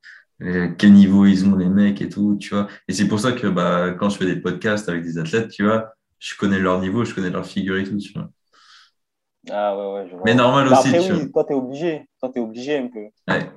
[0.43, 2.69] euh, quel niveau ils ont les mecs et tout, tu vois.
[2.89, 5.65] Et c'est pour ça que bah, quand je fais des podcasts avec des athlètes, tu
[5.65, 8.31] vois, je connais leur niveau, je connais leur figure et tout, tu vois.
[9.51, 10.25] Ah ouais, ouais, je vois.
[10.25, 12.09] Mais normal Bah aussi, après, tu oui, toi, t'es obligé.
[12.21, 13.09] Toi, t'es obligé un peu.
[13.29, 13.51] Ouais.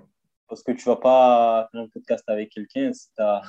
[0.47, 3.41] Parce que tu vas pas faire un podcast avec quelqu'un si t'as.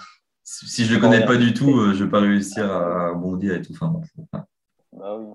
[0.48, 1.26] Si je le connais Ouais.
[1.26, 3.72] pas du tout, euh, je vais pas réussir à rebondir et tout.
[3.72, 4.00] Enfin.
[4.92, 5.26] Bah oui.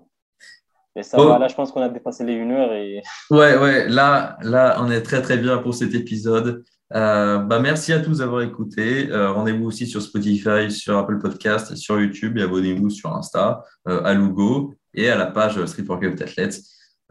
[0.96, 1.28] Mais ça Bon.
[1.28, 3.02] va, là, je pense qu'on a dépassé les une heure et.
[3.30, 6.64] Ouais, ouais, là, là, on est très, très bien pour cet épisode.
[6.94, 9.10] Euh, bah, merci à tous d'avoir écouté.
[9.12, 14.14] Euh, Rendez-vous aussi sur Spotify, sur Apple Podcast, sur YouTube et abonnez-vous sur Insta, à
[14.14, 16.60] Lugo et à la page Street Workout Athlètes.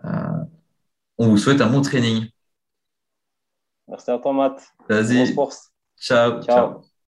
[0.07, 0.09] Euh,
[1.19, 2.29] on vous souhaite un bon training.
[3.89, 4.63] Merci à toi, Matt.
[4.89, 5.71] Vas-y, force.
[5.99, 6.43] ciao.
[6.43, 6.90] Ciao.